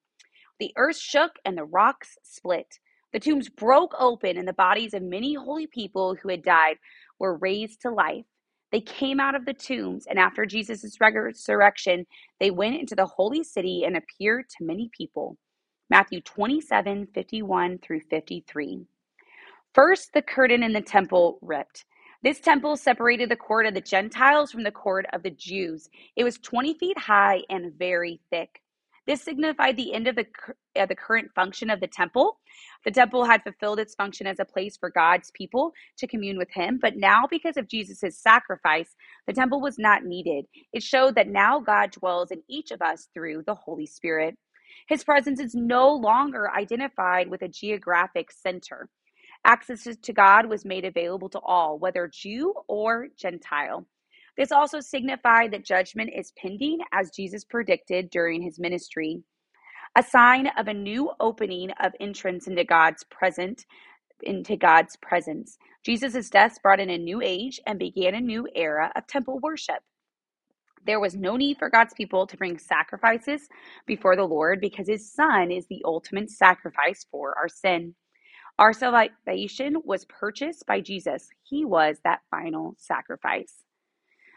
The 0.59 0.73
earth 0.77 0.97
shook 0.97 1.33
and 1.45 1.57
the 1.57 1.65
rocks 1.65 2.19
split. 2.23 2.79
The 3.15 3.21
tombs 3.21 3.49
broke 3.49 3.95
open, 3.97 4.37
and 4.37 4.49
the 4.49 4.53
bodies 4.53 4.93
of 4.93 5.01
many 5.01 5.35
holy 5.35 5.69
people 5.69 6.17
who 6.17 6.31
had 6.31 6.43
died 6.43 6.79
were 7.21 7.37
raised 7.37 7.81
to 7.83 7.91
life. 7.93 8.25
They 8.73 8.81
came 8.81 9.21
out 9.21 9.37
of 9.37 9.45
the 9.45 9.55
tombs, 9.55 10.09
and 10.09 10.19
after 10.19 10.45
Jesus' 10.45 10.99
resurrection, 11.01 12.07
they 12.41 12.51
went 12.51 12.81
into 12.81 12.97
the 12.97 13.07
holy 13.07 13.45
city 13.45 13.85
and 13.85 13.97
appeared 13.97 14.49
to 14.49 14.65
many 14.65 14.91
people. 14.93 15.39
Matthew 15.91 16.23
27 16.23 17.07
51 17.15 17.79
through 17.79 18.01
53. 18.01 18.85
First, 19.75 20.13
the 20.13 20.23
curtain 20.23 20.65
in 20.65 20.73
the 20.73 20.81
temple 20.81 21.39
ripped. 21.41 21.85
This 22.25 22.41
temple 22.41 22.77
separated 22.77 23.31
the 23.31 23.37
court 23.37 23.67
of 23.67 23.75
the 23.75 23.81
Gentiles 23.81 24.51
from 24.51 24.65
the 24.65 24.73
court 24.73 25.07
of 25.13 25.23
the 25.23 25.31
Jews. 25.31 25.89
It 26.17 26.25
was 26.25 26.39
20 26.39 26.75
feet 26.79 26.99
high 26.99 27.43
and 27.49 27.73
very 27.79 28.21
thick. 28.31 28.61
This 29.07 29.23
signified 29.23 29.77
the 29.77 29.95
end 29.95 30.09
of 30.09 30.17
the, 30.17 30.27
uh, 30.79 30.87
the 30.87 30.95
current 30.97 31.31
function 31.35 31.71
of 31.71 31.81
the 31.81 31.89
temple. 31.89 32.39
The 32.85 32.91
temple 32.93 33.25
had 33.25 33.43
fulfilled 33.43 33.81
its 33.81 33.95
function 33.95 34.27
as 34.27 34.41
a 34.41 34.45
place 34.45 34.77
for 34.77 34.91
God's 34.91 35.31
people 35.33 35.73
to 35.99 36.07
commune 36.07 36.39
with 36.39 36.51
Him, 36.53 36.79
but 36.81 36.97
now, 36.97 37.25
because 37.31 37.57
of 37.57 37.69
Jesus' 37.69 38.19
sacrifice, 38.19 38.95
the 39.27 39.33
temple 39.35 39.61
was 39.61 39.79
not 39.79 40.05
needed. 40.05 40.47
It 40.73 40.83
showed 40.83 41.17
that 41.17 41.29
now 41.29 41.61
God 41.61 41.93
dwells 41.93 42.31
in 42.31 42.43
each 42.49 42.71
of 42.71 42.83
us 42.83 43.09
through 43.15 43.45
the 43.47 43.55
Holy 43.55 43.87
Spirit. 43.87 44.37
His 44.89 45.05
presence 45.05 45.41
is 45.41 45.55
no 45.55 45.93
longer 45.95 46.51
identified 46.51 47.29
with 47.29 47.43
a 47.43 47.49
geographic 47.49 48.31
center. 48.33 48.89
Access 49.45 49.85
to 50.03 50.13
God 50.13 50.47
was 50.47 50.65
made 50.65 50.85
available 50.87 51.29
to 51.31 51.41
all, 51.41 51.79
whether 51.79 52.11
Jew 52.13 52.55
or 52.69 53.09
Gentile. 53.19 53.87
This 54.37 54.53
also 54.53 54.81
signified 54.81 55.53
that 55.53 55.65
judgment 55.65 56.11
is 56.17 56.33
pending, 56.39 56.81
as 56.93 57.11
Jesus 57.11 57.45
predicted 57.45 58.11
during 58.11 58.43
his 58.43 58.59
ministry. 58.59 59.23
A 59.97 60.03
sign 60.03 60.49
of 60.59 60.69
a 60.69 60.75
new 60.75 61.13
opening 61.21 61.71
of 61.83 61.93
entrance 62.01 62.47
into 62.47 62.65
God's 62.65 63.05
present 63.05 63.65
into 64.23 64.57
God's 64.57 64.97
presence. 64.97 65.59
Jesus' 65.85 66.31
death 66.31 66.63
brought 66.63 66.81
in 66.81 66.91
a 66.91 66.99
new 66.99 67.21
age 67.23 67.61
and 67.67 67.79
began 67.79 68.15
a 68.15 68.21
new 68.21 68.49
era 68.55 68.93
of 68.97 69.07
temple 69.07 69.39
worship. 69.41 69.81
There 70.87 71.01
was 71.01 71.17
no 71.17 71.37
need 71.37 71.59
for 71.59 71.71
God's 71.71 71.95
people 71.95 72.27
to 72.27 72.37
bring 72.37 72.59
sacrifices 72.59 73.49
before 73.87 74.17
the 74.17 74.25
Lord 74.25 74.61
because 74.61 74.89
his 74.89 75.13
son 75.13 75.51
is 75.51 75.67
the 75.67 75.83
ultimate 75.85 76.31
sacrifice 76.31 77.07
for 77.11 77.37
our 77.39 77.49
sin. 77.49 77.95
Our 78.59 78.73
salvation 78.73 79.77
was 79.85 80.07
purchased 80.07 80.67
by 80.67 80.81
Jesus. 80.81 81.29
He 81.43 81.65
was 81.65 81.99
that 82.05 82.21
final 82.31 82.77
sacrifice. 82.79 83.64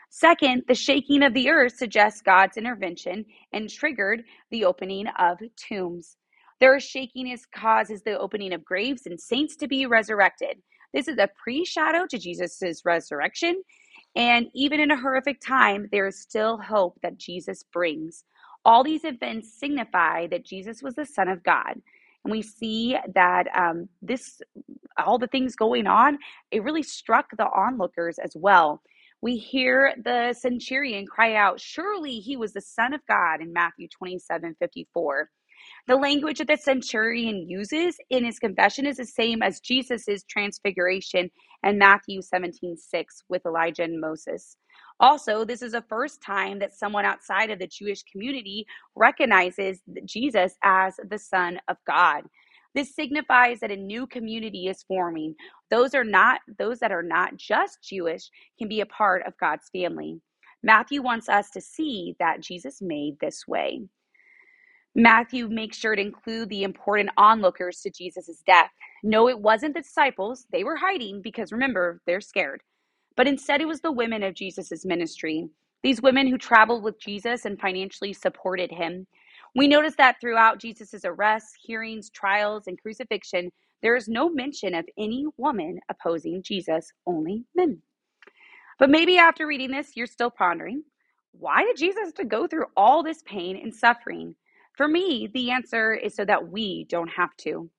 Second, 0.09 0.63
the 0.67 0.75
shaking 0.75 1.23
of 1.23 1.33
the 1.33 1.49
earth 1.49 1.75
suggests 1.77 2.21
God's 2.21 2.57
intervention 2.57 3.25
and 3.53 3.69
triggered 3.69 4.23
the 4.51 4.65
opening 4.65 5.07
of 5.19 5.39
tombs. 5.57 6.17
Their 6.59 6.79
shaking 6.79 7.27
is 7.27 7.45
causes 7.45 8.01
the 8.03 8.17
opening 8.17 8.53
of 8.53 8.65
graves 8.65 9.05
and 9.05 9.19
saints 9.19 9.55
to 9.57 9.67
be 9.67 9.85
resurrected. 9.85 10.57
This 10.93 11.07
is 11.07 11.17
a 11.17 11.29
pre-shadow 11.41 12.05
to 12.09 12.17
Jesus' 12.17 12.81
resurrection. 12.85 13.61
And 14.15 14.47
even 14.55 14.79
in 14.79 14.89
a 14.89 14.99
horrific 14.99 15.39
time, 15.39 15.87
there 15.91 16.07
is 16.07 16.19
still 16.21 16.57
hope 16.57 16.97
that 17.03 17.17
Jesus 17.17 17.63
brings. 17.71 18.23
All 18.65 18.83
these 18.83 19.03
events 19.03 19.53
signify 19.59 20.27
that 20.27 20.45
Jesus 20.45 20.81
was 20.81 20.95
the 20.95 21.05
Son 21.05 21.27
of 21.27 21.43
God. 21.43 21.79
And 22.23 22.31
we 22.31 22.41
see 22.41 22.97
that 23.13 23.47
um, 23.55 23.87
this, 24.01 24.41
all 24.97 25.19
the 25.19 25.27
things 25.27 25.55
going 25.55 25.85
on, 25.87 26.17
it 26.51 26.63
really 26.63 26.83
struck 26.83 27.27
the 27.37 27.45
onlookers 27.45 28.17
as 28.19 28.31
well. 28.35 28.81
We 29.21 29.37
hear 29.37 29.93
the 30.03 30.33
centurion 30.33 31.07
cry 31.07 31.35
out, 31.35 31.59
Surely 31.61 32.19
he 32.19 32.37
was 32.37 32.53
the 32.53 32.61
Son 32.61 32.93
of 32.93 33.01
God 33.07 33.41
in 33.41 33.53
Matthew 33.53 33.87
27 33.89 34.55
54. 34.59 35.29
The 35.87 35.97
language 35.97 36.37
that 36.37 36.47
the 36.47 36.55
centurion 36.57 37.49
uses 37.49 37.97
in 38.09 38.23
his 38.23 38.39
confession 38.39 38.85
is 38.85 38.97
the 38.97 39.05
same 39.05 39.41
as 39.43 39.59
Jesus' 39.59 40.23
transfiguration 40.29 41.29
in 41.63 41.77
Matthew 41.77 42.21
17 42.21 42.77
6 42.77 43.23
with 43.27 43.45
Elijah 43.45 43.83
and 43.83 43.99
Moses. 43.99 44.55
Also, 45.01 45.43
this 45.43 45.61
is 45.61 45.73
the 45.73 45.83
first 45.89 46.21
time 46.21 46.59
that 46.59 46.73
someone 46.73 47.03
outside 47.05 47.49
of 47.51 47.59
the 47.59 47.67
Jewish 47.67 48.03
community 48.03 48.65
recognizes 48.95 49.81
Jesus 50.05 50.55
as 50.63 50.95
the 51.09 51.19
Son 51.19 51.59
of 51.67 51.75
God. 51.85 52.23
This 52.77 52.95
signifies 52.95 53.61
that 53.61 53.71
a 53.73 53.77
new 53.77 54.07
community 54.07 54.69
is 54.69 54.85
forming. 54.85 55.35
Those 55.71 55.95
are 55.95 56.05
not 56.05 56.41
those 56.59 56.79
that 56.79 56.93
are 56.93 57.03
not 57.03 57.37
just 57.37 57.83
Jewish 57.83 58.31
can 58.59 58.69
be 58.69 58.81
a 58.81 58.87
part 58.87 59.27
of 59.27 59.37
God's 59.41 59.69
family. 59.73 60.21
Matthew 60.63 61.03
wants 61.03 61.29
us 61.29 61.51
to 61.51 61.61
see 61.61 62.15
that 62.21 62.41
Jesus 62.41 62.81
made 62.81 63.17
this 63.21 63.49
way. 63.49 63.81
Matthew 64.95 65.49
makes 65.49 65.77
sure 65.77 65.95
to 65.95 66.01
include 66.01 66.49
the 66.49 66.63
important 66.63 67.11
onlookers 67.17 67.81
to 67.81 67.91
Jesus' 67.91 68.43
death. 68.47 68.71
No, 69.03 69.29
it 69.29 69.39
wasn't 69.39 69.75
the 69.75 69.81
disciples. 69.81 70.45
They 70.51 70.63
were 70.65 70.77
hiding 70.77 71.21
because 71.23 71.51
remember, 71.53 72.01
they're 72.07 72.21
scared. 72.21 72.61
But 73.17 73.27
instead, 73.27 73.61
it 73.61 73.67
was 73.67 73.81
the 73.81 73.91
women 73.93 74.23
of 74.23 74.35
Jesus' 74.35 74.85
ministry. 74.85 75.49
These 75.83 76.01
women 76.03 76.27
who 76.27 76.37
traveled 76.37 76.83
with 76.83 76.99
Jesus 77.01 77.45
and 77.45 77.59
financially 77.59 78.13
supported 78.13 78.71
him. 78.71 79.07
We 79.57 79.67
notice 79.67 79.95
that 79.97 80.17
throughout 80.21 80.59
Jesus' 80.59 81.03
arrests, 81.03 81.55
hearings, 81.65 82.11
trials, 82.11 82.67
and 82.67 82.79
crucifixion, 82.79 83.51
there 83.81 83.95
is 83.95 84.07
no 84.07 84.29
mention 84.29 84.75
of 84.75 84.85
any 84.99 85.25
woman 85.37 85.79
opposing 85.89 86.43
Jesus, 86.43 86.93
only 87.07 87.43
men. 87.55 87.81
But 88.77 88.91
maybe 88.91 89.17
after 89.17 89.47
reading 89.47 89.71
this, 89.71 89.93
you're 89.95 90.07
still 90.07 90.31
pondering 90.31 90.83
why 91.39 91.63
did 91.63 91.77
Jesus 91.77 92.05
have 92.05 92.13
to 92.15 92.25
go 92.25 92.47
through 92.47 92.67
all 92.77 93.03
this 93.03 93.23
pain 93.23 93.59
and 93.61 93.73
suffering? 93.73 94.35
For 94.75 94.87
me, 94.87 95.29
the 95.33 95.51
answer 95.51 95.93
is 95.93 96.15
so 96.15 96.25
that 96.25 96.49
we 96.49 96.85
don't 96.89 97.09
have 97.09 97.35
to. 97.37 97.71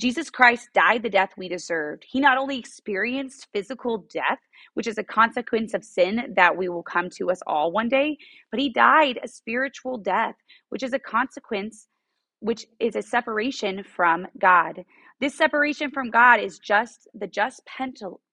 Jesus 0.00 0.28
Christ 0.30 0.70
died 0.74 1.02
the 1.02 1.10
death 1.10 1.30
we 1.38 1.48
deserved. 1.48 2.04
He 2.06 2.20
not 2.20 2.36
only 2.38 2.58
experienced 2.58 3.48
physical 3.52 3.98
death, 4.12 4.40
which 4.74 4.86
is 4.86 4.98
a 4.98 5.04
consequence 5.04 5.72
of 5.74 5.84
sin 5.84 6.34
that 6.36 6.56
we 6.56 6.68
will 6.68 6.82
come 6.82 7.08
to 7.16 7.30
us 7.30 7.40
all 7.46 7.72
one 7.72 7.88
day, 7.88 8.18
but 8.50 8.60
he 8.60 8.68
died 8.70 9.18
a 9.22 9.28
spiritual 9.28 9.98
death, 9.98 10.34
which 10.68 10.82
is 10.82 10.92
a 10.92 10.98
consequence, 10.98 11.88
which 12.40 12.66
is 12.78 12.96
a 12.96 13.02
separation 13.02 13.84
from 13.84 14.26
God. 14.38 14.84
This 15.20 15.34
separation 15.34 15.90
from 15.90 16.10
God 16.10 16.40
is 16.40 16.58
just 16.58 17.08
the 17.14 17.26
just 17.26 17.62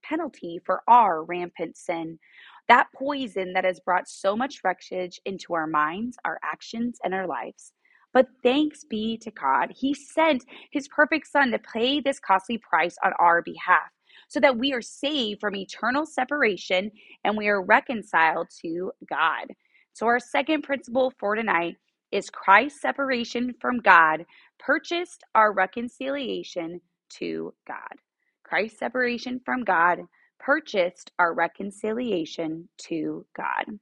penalty 0.04 0.60
for 0.66 0.82
our 0.88 1.24
rampant 1.24 1.78
sin. 1.78 2.20
That 2.68 2.88
poison 2.96 3.54
that 3.54 3.66
has 3.66 3.80
brought 3.80 4.10
so 4.10 4.36
much 4.36 4.62
wreckage 4.66 5.22
into 5.26 5.54
our 5.54 5.68
minds, 5.68 6.18
our 6.26 6.40
actions, 6.44 7.00
and 7.06 7.14
our 7.14 7.28
lives. 7.28 7.72
But 8.14 8.28
thanks 8.44 8.84
be 8.86 9.18
to 9.20 9.32
God, 9.32 9.74
He 9.76 9.94
sent 9.94 10.46
His 10.72 10.88
perfect 10.90 11.28
Son 11.28 11.52
to 11.52 11.60
pay 11.60 12.02
this 12.02 12.20
costly 12.20 12.60
price 12.60 12.98
on 13.04 13.14
our 13.20 13.42
behalf 13.42 13.92
so 14.30 14.40
that 14.42 14.58
we 14.58 14.74
are 14.74 14.82
saved 14.82 15.42
from 15.42 15.56
eternal 15.56 16.06
separation 16.06 16.92
and 17.24 17.38
we 17.38 17.48
are 17.50 17.64
reconciled 17.64 18.48
to 18.64 18.92
God. 19.10 19.48
So, 19.94 20.08
our 20.08 20.20
second 20.20 20.64
principle 20.64 21.14
for 21.20 21.36
tonight 21.36 21.78
is 22.12 22.30
Christ's 22.30 22.82
separation 22.82 23.54
from 23.62 23.80
God 23.80 24.26
purchased 24.60 25.24
our 25.36 25.54
reconciliation 25.54 26.82
to 27.18 27.54
God. 27.68 28.00
Christ's 28.44 28.80
separation 28.80 29.42
from 29.46 29.64
God 29.64 30.00
purchased 30.40 31.12
our 31.20 31.34
reconciliation 31.34 32.70
to 32.88 33.26
God. 33.38 33.80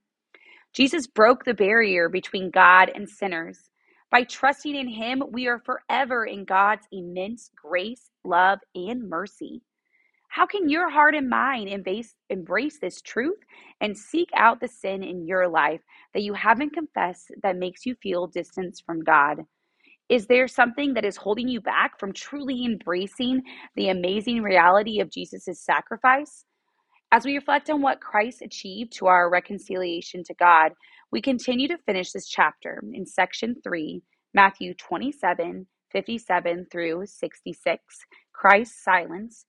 Jesus 0.74 1.08
broke 1.08 1.46
the 1.46 1.56
barrier 1.56 2.10
between 2.10 2.52
God 2.52 2.91
and 2.96 3.10
sinners. 3.10 3.70
By 4.12 4.24
trusting 4.26 4.76
in 4.76 4.89
Him, 4.89 5.24
we 5.32 5.47
are 5.47 5.60
forever 5.60 6.26
in 6.26 6.43
God's 6.43 6.86
immense 6.91 7.50
grace, 7.56 8.12
love, 8.26 8.60
and 8.76 9.10
mercy. 9.10 9.62
How 10.28 10.45
can 10.45 10.69
your 10.69 10.89
heart 10.89 11.15
and 11.15 11.30
mind 11.30 11.69
embrace, 11.69 12.78
this 12.80 13.02
truth 13.02 13.39
and 13.82 13.97
seek 13.97 14.30
out 14.36 14.60
the 14.60 14.67
sin 14.67 15.04
in 15.04 15.26
your 15.28 15.47
life 15.47 15.82
that 16.13 16.24
you 16.24 16.34
haven't 16.34 16.74
confessed 16.74 17.32
that 17.41 17.58
makes 17.58 17.86
you 17.86 17.95
feel 17.95 18.28
distance 18.28 18.82
from 18.82 19.02
God? 19.02 19.39
Is 20.10 20.28
there 20.28 20.47
something 20.47 20.93
that 20.95 21.06
is 21.06 21.17
holding 21.17 21.47
you 21.47 21.62
back 21.62 22.00
from 22.00 22.13
truly 22.13 22.65
embracing 22.65 23.43
the 23.76 23.89
amazing 23.89 24.41
reality 24.41 25.00
of 25.00 25.10
Jesus' 25.10 25.62
sacrifice? 25.62 26.45
As 27.13 27.26
we 27.26 27.36
reflect 27.36 27.69
on 27.69 27.82
what 27.82 28.00
Christ 28.00 28.41
achieved 28.41 28.93
to 28.93 29.08
our 29.08 29.30
reconciliation 29.30 30.24
to 30.26 30.34
God, 30.34 30.71
we 31.12 31.21
continue 31.21 31.67
to 31.67 31.78
finish 31.80 32.12
this 32.12 32.28
chapter 32.28 32.82
in 32.93 33.06
section 33.06 33.56
3, 33.63 34.02
Matthew 34.34 34.74
27 34.76 35.67
57 35.91 36.67
through 36.71 37.06
66, 37.06 37.84
Christ's 38.34 38.84
silence, 38.84 39.45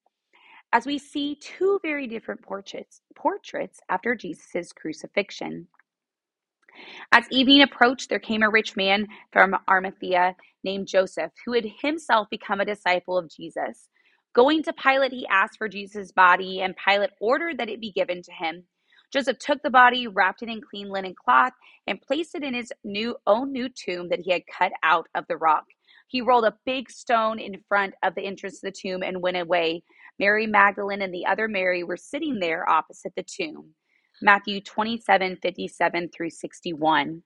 as 0.73 0.87
we 0.87 0.99
see 0.99 1.37
two 1.37 1.79
very 1.83 2.07
different 2.09 2.43
portraits, 2.43 3.01
portraits 3.15 3.81
after 3.89 4.15
Jesus' 4.17 4.73
crucifixion. 4.73 5.69
As 7.13 7.27
evening 7.31 7.63
approached, 7.63 8.09
there 8.09 8.19
came 8.19 8.43
a 8.43 8.51
rich 8.51 8.77
man 8.77 9.07
from 9.33 9.57
Arimathea 9.71 10.35
named 10.65 10.89
Joseph, 10.89 11.33
who 11.45 11.53
had 11.53 11.67
himself 11.83 12.29
become 12.31 12.61
a 12.61 12.65
disciple 12.65 13.19
of 13.19 13.31
Jesus. 13.31 13.89
Going 14.35 14.63
to 14.65 14.73
Pilate, 14.73 15.13
he 15.13 15.27
asked 15.31 15.59
for 15.59 15.69
Jesus' 15.69 16.13
body, 16.13 16.61
and 16.61 16.75
Pilate 16.77 17.11
ordered 17.21 17.59
that 17.59 17.69
it 17.69 17.81
be 17.81 17.93
given 17.93 18.23
to 18.23 18.33
him. 18.33 18.65
Joseph 19.13 19.39
took 19.39 19.63
the 19.63 19.71
body, 19.71 20.07
wrapped 20.09 20.43
it 20.43 20.49
in 20.49 20.61
clean 20.61 20.91
linen 20.91 21.15
cloth, 21.15 21.53
and 21.87 22.01
placed 22.03 22.35
it 22.35 22.45
in 22.45 22.55
his 22.55 22.73
new 22.85 23.17
own 23.27 23.53
new 23.53 23.69
tomb 23.69 24.09
that 24.11 24.21
he 24.21 24.33
had 24.33 24.43
cut 24.47 24.73
out 24.83 25.09
of 25.15 25.27
the 25.29 25.37
rock. 25.37 25.65
He 26.09 26.23
rolled 26.23 26.45
a 26.45 26.57
big 26.67 26.91
stone 26.91 27.39
in 27.39 27.63
front 27.69 27.95
of 28.03 28.15
the 28.15 28.27
entrance 28.27 28.61
to 28.61 28.67
the 28.67 28.73
tomb 28.73 29.03
and 29.03 29.23
went 29.23 29.39
away. 29.39 29.83
Mary 30.19 30.47
Magdalene 30.47 31.03
and 31.03 31.15
the 31.15 31.27
other 31.27 31.49
Mary 31.49 31.85
were 31.85 31.97
sitting 31.97 32.41
there 32.41 32.69
opposite 32.69 33.15
the 33.17 33.25
tomb. 33.25 33.75
Matthew 34.23 34.61
27 34.61 35.37
57 35.43 36.11
through 36.11 36.31
61. 36.31 37.23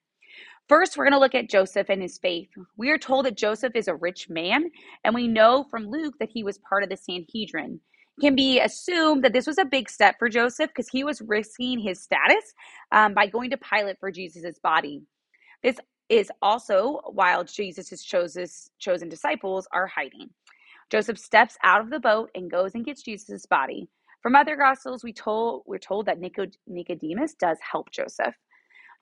First, 0.68 0.96
we're 0.96 1.04
going 1.04 1.12
to 1.12 1.20
look 1.20 1.34
at 1.34 1.50
Joseph 1.50 1.88
and 1.90 2.02
his 2.02 2.18
faith. 2.18 2.48
We 2.78 2.90
are 2.90 2.98
told 2.98 3.26
that 3.26 3.36
Joseph 3.36 3.76
is 3.76 3.88
a 3.88 3.94
rich 3.94 4.28
man, 4.30 4.70
and 5.04 5.14
we 5.14 5.28
know 5.28 5.64
from 5.70 5.88
Luke 5.88 6.14
that 6.20 6.30
he 6.32 6.42
was 6.42 6.58
part 6.58 6.82
of 6.82 6.88
the 6.88 6.96
Sanhedrin. 6.96 7.80
Can 8.20 8.36
be 8.36 8.60
assumed 8.60 9.24
that 9.24 9.32
this 9.32 9.46
was 9.46 9.58
a 9.58 9.64
big 9.64 9.90
step 9.90 10.16
for 10.18 10.28
Joseph 10.28 10.70
because 10.70 10.88
he 10.88 11.04
was 11.04 11.22
risking 11.22 11.80
his 11.80 12.02
status 12.02 12.54
um, 12.92 13.14
by 13.14 13.26
going 13.26 13.50
to 13.50 13.58
Pilate 13.58 13.98
for 14.00 14.10
Jesus' 14.10 14.58
body. 14.60 15.02
This 15.62 15.78
is 16.08 16.30
also 16.42 17.00
while 17.12 17.44
Jesus' 17.44 18.04
chosen 18.78 19.08
disciples 19.10 19.68
are 19.72 19.88
hiding. 19.88 20.30
Joseph 20.90 21.18
steps 21.18 21.56
out 21.64 21.80
of 21.80 21.90
the 21.90 22.00
boat 22.00 22.30
and 22.34 22.50
goes 22.50 22.74
and 22.74 22.84
gets 22.84 23.02
Jesus' 23.02 23.46
body. 23.46 23.88
From 24.22 24.36
other 24.36 24.56
gospels, 24.56 25.04
we 25.04 25.12
told 25.12 25.62
we're 25.66 25.78
told 25.78 26.06
that 26.06 26.18
Nicodemus 26.66 27.34
does 27.34 27.58
help 27.60 27.90
Joseph. 27.90 28.34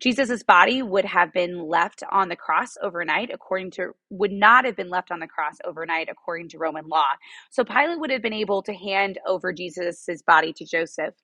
Jesus' 0.01 0.43
body 0.43 0.83
would 0.83 1.05
have 1.07 1.33
been 1.33 1.69
left 1.69 2.03
on 2.13 2.29
the 2.29 2.37
cross 2.37 2.77
overnight, 2.83 3.31
according 3.33 3.73
to, 3.73 3.93
would 4.11 4.33
not 4.33 4.65
have 4.65 4.77
been 4.77 4.91
left 4.91 5.11
on 5.11 5.21
the 5.21 5.27
cross 5.29 5.57
overnight, 5.65 6.09
according 6.11 6.49
to 6.51 6.59
Roman 6.59 6.89
law. 6.89 7.09
So 7.51 7.65
Pilate 7.65 8.01
would 8.01 8.11
have 8.11 8.23
been 8.23 8.33
able 8.35 8.63
to 8.63 8.75
hand 8.75 9.19
over 9.27 9.53
Jesus' 9.53 10.23
body 10.27 10.53
to 10.55 10.67
Joseph. 10.67 11.15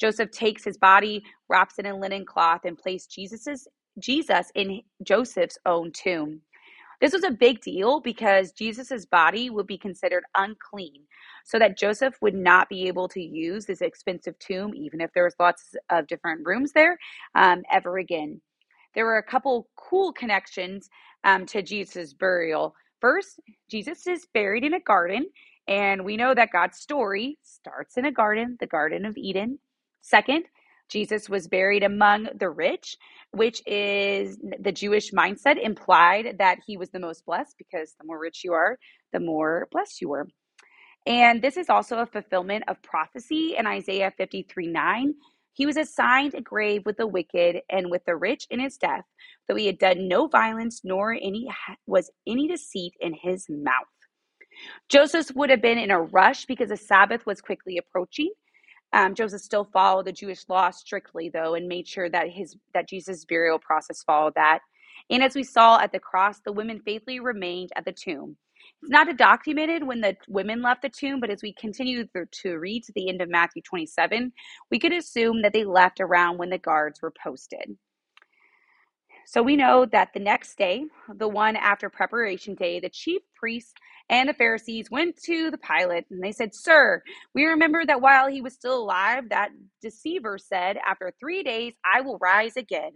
Joseph 0.00 0.30
takes 0.30 0.64
his 0.64 0.78
body, 0.78 1.22
wraps 1.48 1.78
it 1.78 1.86
in 1.86 2.00
linen 2.00 2.24
cloth, 2.26 2.62
and 2.64 2.78
placed 2.78 3.12
Jesus's 3.12 3.68
Jesus 3.98 4.50
in 4.54 4.82
Joseph's 5.04 5.58
own 5.66 5.92
tomb. 5.92 6.42
This 7.00 7.12
was 7.14 7.24
a 7.24 7.30
big 7.32 7.60
deal 7.62 8.00
because 8.00 8.52
Jesus' 8.52 9.06
body 9.06 9.50
would 9.50 9.66
be 9.68 9.78
considered 9.78 10.24
unclean. 10.36 11.02
so 11.44 11.58
that 11.58 11.78
Joseph 11.78 12.16
would 12.22 12.34
not 12.34 12.68
be 12.68 12.86
able 12.88 13.08
to 13.08 13.20
use 13.22 13.66
this 13.66 13.80
expensive 13.82 14.38
tomb, 14.38 14.74
even 14.74 15.00
if 15.00 15.12
there 15.14 15.24
was 15.24 15.34
lots 15.38 15.74
of 15.90 16.06
different 16.06 16.46
rooms 16.46 16.72
there, 16.72 16.98
um, 17.34 17.62
ever 17.72 17.98
again. 17.98 18.40
There 18.94 19.04
were 19.06 19.18
a 19.18 19.22
couple 19.22 19.68
cool 19.76 20.12
connections 20.12 20.88
um, 21.24 21.46
to 21.46 21.62
Jesus' 21.62 22.12
burial. 22.14 22.74
First, 23.00 23.40
Jesus 23.70 24.06
is 24.06 24.26
buried 24.34 24.64
in 24.64 24.74
a 24.74 24.80
garden, 24.80 25.26
and 25.68 26.04
we 26.04 26.16
know 26.16 26.34
that 26.34 26.52
God's 26.52 26.78
story 26.78 27.38
starts 27.42 27.96
in 27.96 28.04
a 28.06 28.12
garden, 28.12 28.56
the 28.60 28.66
Garden 28.66 29.06
of 29.06 29.16
Eden. 29.16 29.58
Second, 30.02 30.44
Jesus 30.90 31.28
was 31.28 31.48
buried 31.48 31.82
among 31.82 32.28
the 32.38 32.50
rich, 32.50 32.96
which 33.32 33.62
is 33.66 34.38
the 34.60 34.72
Jewish 34.72 35.12
mindset 35.12 35.62
implied 35.62 36.36
that 36.38 36.58
he 36.66 36.76
was 36.76 36.90
the 36.90 37.00
most 37.00 37.24
blessed 37.26 37.56
because 37.58 37.94
the 37.98 38.06
more 38.06 38.20
rich 38.20 38.42
you 38.44 38.52
are, 38.52 38.78
the 39.12 39.20
more 39.20 39.68
blessed 39.72 40.00
you 40.00 40.10
were. 40.10 40.28
And 41.06 41.42
this 41.42 41.56
is 41.56 41.68
also 41.68 41.98
a 41.98 42.06
fulfillment 42.06 42.64
of 42.68 42.82
prophecy 42.82 43.56
in 43.58 43.66
Isaiah 43.66 44.12
53 44.16 44.68
9. 44.68 45.14
He 45.54 45.66
was 45.66 45.76
assigned 45.76 46.34
a 46.34 46.40
grave 46.40 46.82
with 46.86 46.96
the 46.96 47.06
wicked 47.06 47.60
and 47.70 47.90
with 47.90 48.04
the 48.06 48.16
rich 48.16 48.46
in 48.50 48.60
his 48.60 48.76
death, 48.76 49.04
though 49.48 49.56
he 49.56 49.66
had 49.66 49.78
done 49.78 50.08
no 50.08 50.28
violence 50.28 50.80
nor 50.84 51.12
any 51.12 51.48
was 51.86 52.10
any 52.26 52.48
deceit 52.48 52.94
in 53.00 53.14
his 53.22 53.46
mouth. 53.50 53.86
Joseph 54.88 55.28
would 55.34 55.50
have 55.50 55.62
been 55.62 55.78
in 55.78 55.90
a 55.90 56.00
rush 56.02 56.46
because 56.46 56.70
the 56.70 56.76
Sabbath 56.76 57.26
was 57.26 57.40
quickly 57.40 57.78
approaching. 57.78 58.32
Um, 58.92 59.14
Joseph 59.14 59.40
still 59.40 59.64
followed 59.72 60.06
the 60.06 60.12
Jewish 60.12 60.44
law 60.48 60.70
strictly, 60.70 61.28
though, 61.28 61.54
and 61.54 61.66
made 61.66 61.88
sure 61.88 62.08
that 62.10 62.28
his 62.28 62.56
that 62.74 62.88
Jesus' 62.88 63.24
burial 63.24 63.58
process 63.58 64.02
followed 64.02 64.34
that. 64.36 64.60
And 65.10 65.22
as 65.22 65.34
we 65.34 65.42
saw 65.42 65.80
at 65.80 65.92
the 65.92 65.98
cross, 65.98 66.40
the 66.40 66.52
women 66.52 66.80
faithfully 66.84 67.20
remained 67.20 67.70
at 67.76 67.84
the 67.84 67.92
tomb. 67.92 68.36
It's 68.82 68.90
not 68.90 69.14
documented 69.16 69.82
when 69.82 70.00
the 70.00 70.16
women 70.28 70.62
left 70.62 70.82
the 70.82 70.88
tomb, 70.88 71.20
but 71.20 71.30
as 71.30 71.42
we 71.42 71.52
continue 71.54 72.06
to 72.42 72.54
read 72.54 72.84
to 72.84 72.92
the 72.94 73.08
end 73.08 73.20
of 73.20 73.28
Matthew 73.28 73.62
27, 73.62 74.32
we 74.70 74.78
could 74.78 74.92
assume 74.92 75.42
that 75.42 75.52
they 75.52 75.64
left 75.64 76.00
around 76.00 76.38
when 76.38 76.50
the 76.50 76.58
guards 76.58 77.02
were 77.02 77.12
posted. 77.22 77.76
So 79.26 79.42
we 79.42 79.56
know 79.56 79.86
that 79.86 80.12
the 80.12 80.20
next 80.20 80.56
day, 80.58 80.84
the 81.08 81.28
one 81.28 81.56
after 81.56 81.88
preparation 81.90 82.54
day, 82.54 82.80
the 82.80 82.88
chief 82.90 83.22
priests 83.34 83.74
and 84.10 84.28
the 84.28 84.34
Pharisees 84.34 84.90
went 84.90 85.16
to 85.24 85.50
the 85.50 85.58
Pilate 85.58 86.06
and 86.10 86.22
they 86.22 86.32
said, 86.32 86.54
Sir, 86.54 87.02
we 87.34 87.44
remember 87.44 87.86
that 87.86 88.00
while 88.00 88.28
he 88.28 88.40
was 88.40 88.54
still 88.54 88.78
alive, 88.78 89.30
that 89.30 89.50
deceiver 89.80 90.38
said, 90.38 90.78
After 90.86 91.12
three 91.18 91.42
days, 91.42 91.74
I 91.84 92.02
will 92.02 92.18
rise 92.18 92.56
again. 92.56 92.92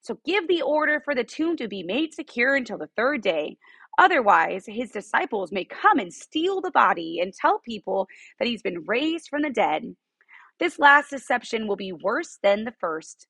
So 0.00 0.18
give 0.24 0.48
the 0.48 0.62
order 0.62 1.00
for 1.04 1.14
the 1.14 1.24
tomb 1.24 1.56
to 1.56 1.68
be 1.68 1.82
made 1.82 2.14
secure 2.14 2.54
until 2.54 2.78
the 2.78 2.90
third 2.96 3.22
day. 3.22 3.56
Otherwise, 3.98 4.64
his 4.66 4.90
disciples 4.90 5.50
may 5.52 5.64
come 5.64 5.98
and 5.98 6.12
steal 6.12 6.60
the 6.60 6.70
body 6.70 7.20
and 7.20 7.32
tell 7.32 7.60
people 7.60 8.06
that 8.38 8.48
he's 8.48 8.62
been 8.62 8.84
raised 8.86 9.28
from 9.28 9.42
the 9.42 9.50
dead. 9.50 9.96
This 10.58 10.78
last 10.78 11.10
deception 11.10 11.66
will 11.66 11.76
be 11.76 11.92
worse 11.92 12.38
than 12.42 12.64
the 12.64 12.74
first. 12.80 13.26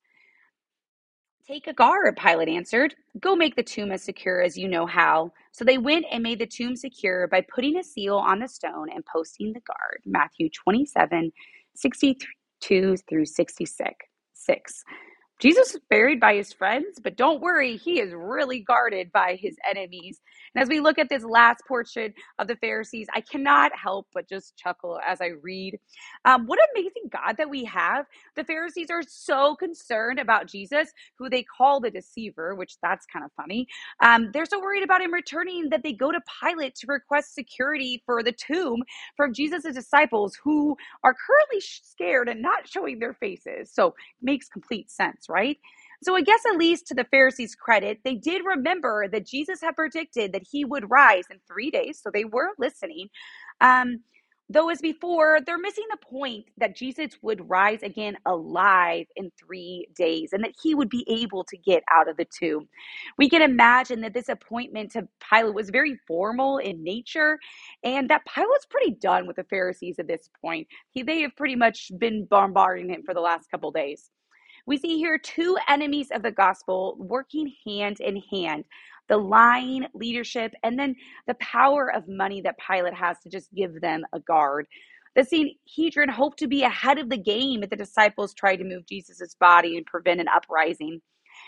Take 1.47 1.67
a 1.67 1.73
guard, 1.73 2.17
Pilate 2.17 2.49
answered. 2.49 2.95
Go 3.19 3.35
make 3.35 3.55
the 3.55 3.61
tomb 3.61 3.91
as 3.91 4.01
secure 4.01 4.41
as 4.41 4.57
you 4.57 4.67
know 4.67 4.87
how. 4.87 5.31
So 5.51 5.63
they 5.63 5.77
went 5.77 6.05
and 6.11 6.23
made 6.23 6.39
the 6.39 6.47
tomb 6.47 6.75
secure 6.75 7.27
by 7.27 7.41
putting 7.41 7.77
a 7.77 7.83
seal 7.83 8.15
on 8.17 8.39
the 8.39 8.47
stone 8.47 8.89
and 8.89 9.05
posting 9.05 9.53
the 9.53 9.59
guard. 9.59 10.01
Matthew 10.05 10.49
27, 10.49 11.31
62 11.75 12.97
through 12.97 13.25
66. 13.25 14.83
Jesus 15.39 15.75
is 15.75 15.81
buried 15.89 16.19
by 16.19 16.35
his 16.35 16.53
friends, 16.53 16.99
but 17.03 17.17
don't 17.17 17.41
worry, 17.41 17.77
he 17.77 17.99
is 17.99 18.13
really 18.13 18.61
guarded 18.61 19.11
by 19.11 19.37
his 19.41 19.57
enemies. 19.69 20.21
And 20.55 20.61
as 20.63 20.69
we 20.69 20.79
look 20.79 20.97
at 20.99 21.09
this 21.09 21.25
last 21.25 21.61
portion 21.67 22.13
of 22.39 22.47
the 22.47 22.55
Pharisees, 22.57 23.07
I 23.13 23.21
cannot 23.21 23.71
help 23.77 24.07
but 24.13 24.29
just 24.29 24.57
chuckle 24.57 24.99
as 25.05 25.21
I 25.21 25.31
read. 25.43 25.79
Um, 26.25 26.47
what 26.47 26.59
amazing 26.75 27.09
God 27.11 27.35
that 27.37 27.49
we 27.49 27.65
have. 27.65 28.05
The 28.35 28.45
Pharisees 28.45 28.89
are 28.91 29.03
so 29.07 29.55
concerned 29.55 30.19
about 30.19 30.47
Jesus, 30.47 30.89
who 31.19 31.29
they 31.29 31.43
call 31.43 31.81
the 31.81 31.91
deceiver, 31.91 32.55
which 32.55 32.77
that's 32.81 33.05
kind 33.11 33.25
of 33.25 33.31
funny. 33.37 33.67
Um, 34.01 34.31
they're 34.33 34.45
so 34.45 34.59
worried 34.61 34.83
about 34.83 35.01
him 35.01 35.13
returning 35.13 35.69
that 35.71 35.83
they 35.83 35.93
go 35.93 36.11
to 36.11 36.21
Pilate 36.41 36.75
to 36.75 36.87
request 36.87 37.35
security 37.35 38.01
for 38.05 38.23
the 38.23 38.33
tomb 38.33 38.83
from 39.17 39.33
Jesus' 39.33 39.63
disciples, 39.75 40.37
who 40.43 40.77
are 41.03 41.15
currently 41.15 41.61
scared 41.61 42.29
and 42.29 42.41
not 42.41 42.67
showing 42.67 42.99
their 42.99 43.13
faces. 43.15 43.71
So 43.73 43.89
it 43.89 43.93
makes 44.23 44.47
complete 44.49 44.91
sense, 44.91 45.24
right? 45.29 45.57
So 46.03 46.15
I 46.15 46.21
guess 46.21 46.41
at 46.51 46.57
least 46.57 46.87
to 46.87 46.95
the 46.95 47.05
Pharisees' 47.05 47.55
credit, 47.55 47.99
they 48.05 48.15
did 48.15 48.43
remember 48.45 49.07
that 49.09 49.27
Jesus 49.27 49.61
had 49.61 49.75
predicted 49.75 50.33
that 50.33 50.43
he 50.51 50.65
would 50.65 50.89
rise 50.91 51.25
in 51.31 51.39
three 51.47 51.71
days. 51.71 51.99
So 52.03 52.11
they 52.13 52.25
were 52.25 52.51
listening. 52.59 53.09
Um, 53.61 54.01
though, 54.49 54.69
as 54.69 54.81
before, 54.81 55.39
they're 55.45 55.57
missing 55.57 55.85
the 55.91 55.97
point 55.97 56.45
that 56.57 56.75
Jesus 56.75 57.13
would 57.21 57.49
rise 57.49 57.83
again 57.83 58.17
alive 58.25 59.07
in 59.15 59.31
three 59.39 59.87
days 59.95 60.33
and 60.33 60.43
that 60.43 60.53
he 60.61 60.75
would 60.75 60.89
be 60.89 61.05
able 61.09 61.43
to 61.45 61.57
get 61.57 61.83
out 61.91 62.09
of 62.09 62.17
the 62.17 62.27
tomb. 62.39 62.67
We 63.17 63.29
can 63.29 63.41
imagine 63.41 64.01
that 64.01 64.13
this 64.13 64.29
appointment 64.29 64.91
to 64.93 65.07
Pilate 65.31 65.55
was 65.55 65.69
very 65.71 65.97
formal 66.07 66.59
in 66.59 66.83
nature 66.83 67.39
and 67.83 68.09
that 68.09 68.25
Pilate's 68.27 68.67
pretty 68.69 68.91
done 68.91 69.27
with 69.27 69.37
the 69.37 69.45
Pharisees 69.45 69.99
at 69.99 70.07
this 70.07 70.29
point. 70.41 70.67
He, 70.91 71.03
they 71.03 71.21
have 71.21 71.35
pretty 71.35 71.55
much 71.55 71.91
been 71.99 72.25
bombarding 72.25 72.89
him 72.91 73.03
for 73.05 73.13
the 73.15 73.21
last 73.21 73.51
couple 73.51 73.71
days. 73.71 74.11
We 74.67 74.77
see 74.77 74.97
here 74.97 75.17
two 75.19 75.57
enemies 75.69 76.09
of 76.11 76.23
the 76.23 76.31
gospel 76.31 76.95
working 76.99 77.53
hand 77.67 77.99
in 78.01 78.17
hand 78.31 78.65
the 79.09 79.17
lying 79.17 79.85
leadership 79.93 80.53
and 80.63 80.79
then 80.79 80.95
the 81.27 81.35
power 81.35 81.93
of 81.93 82.05
money 82.09 82.41
that 82.41 82.57
Pilate 82.59 82.95
has 82.95 83.19
to 83.21 83.29
just 83.29 83.53
give 83.53 83.81
them 83.81 84.03
a 84.13 84.21
guard. 84.21 84.67
The 85.15 85.25
Sanhedrin 85.25 86.09
hoped 86.09 86.39
to 86.39 86.47
be 86.47 86.63
ahead 86.63 86.99
of 86.99 87.09
the 87.09 87.17
game 87.17 87.63
if 87.63 87.69
the 87.69 87.77
disciples 87.77 88.33
tried 88.33 88.57
to 88.57 88.65
move 88.65 88.87
Jesus' 88.87 89.35
body 89.39 89.77
and 89.77 89.85
prevent 89.85 90.21
an 90.21 90.27
uprising. 90.29 91.01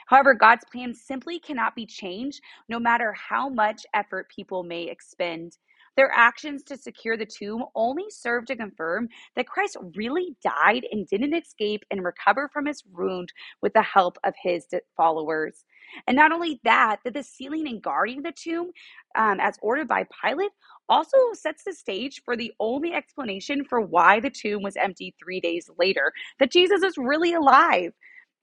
However, 0.08 0.36
God's 0.36 0.66
plan 0.72 0.94
simply 0.94 1.40
cannot 1.40 1.76
be 1.76 1.88
changed 1.88 2.42
no 2.70 2.80
matter 2.80 3.14
how 3.14 3.50
much 3.50 3.86
effort 3.96 4.30
people 4.36 4.64
may 4.64 4.84
expend. 4.84 5.58
Their 5.98 6.12
actions 6.14 6.64
to 6.66 6.78
secure 6.78 7.18
the 7.18 7.26
tomb 7.26 7.66
only 7.76 8.06
serve 8.10 8.46
to 8.46 8.56
confirm 8.56 9.10
that 9.36 9.48
Christ 9.48 9.78
really 9.96 10.38
died 10.44 10.86
and 10.92 11.08
didn't 11.08 11.34
escape 11.34 11.84
and 11.92 12.04
recover 12.04 12.50
from 12.54 12.68
his 12.68 12.84
wound 12.94 13.34
with 13.62 13.74
the 13.74 13.82
help 13.82 14.18
of 14.24 14.36
his 14.42 14.68
followers. 14.96 15.66
And 16.08 16.16
not 16.16 16.32
only 16.32 16.62
that, 16.64 16.98
that 17.04 17.14
the 17.14 17.24
sealing 17.24 17.68
and 17.68 17.82
guarding 17.82 18.22
the 18.22 18.34
tomb, 18.34 18.72
um, 19.16 19.40
as 19.40 19.58
ordered 19.62 19.88
by 19.88 20.06
Pilate, 20.24 20.52
also 20.90 21.18
sets 21.34 21.64
the 21.66 21.74
stage 21.74 22.22
for 22.24 22.38
the 22.38 22.54
only 22.60 22.94
explanation 22.94 23.66
for 23.66 23.82
why 23.82 24.20
the 24.20 24.30
tomb 24.30 24.64
was 24.64 24.78
empty 24.78 25.16
three 25.22 25.42
days 25.42 25.70
later 25.80 26.14
that 26.40 26.52
Jesus 26.52 26.84
is 26.84 26.98
really 26.98 27.34
alive. 27.34 27.92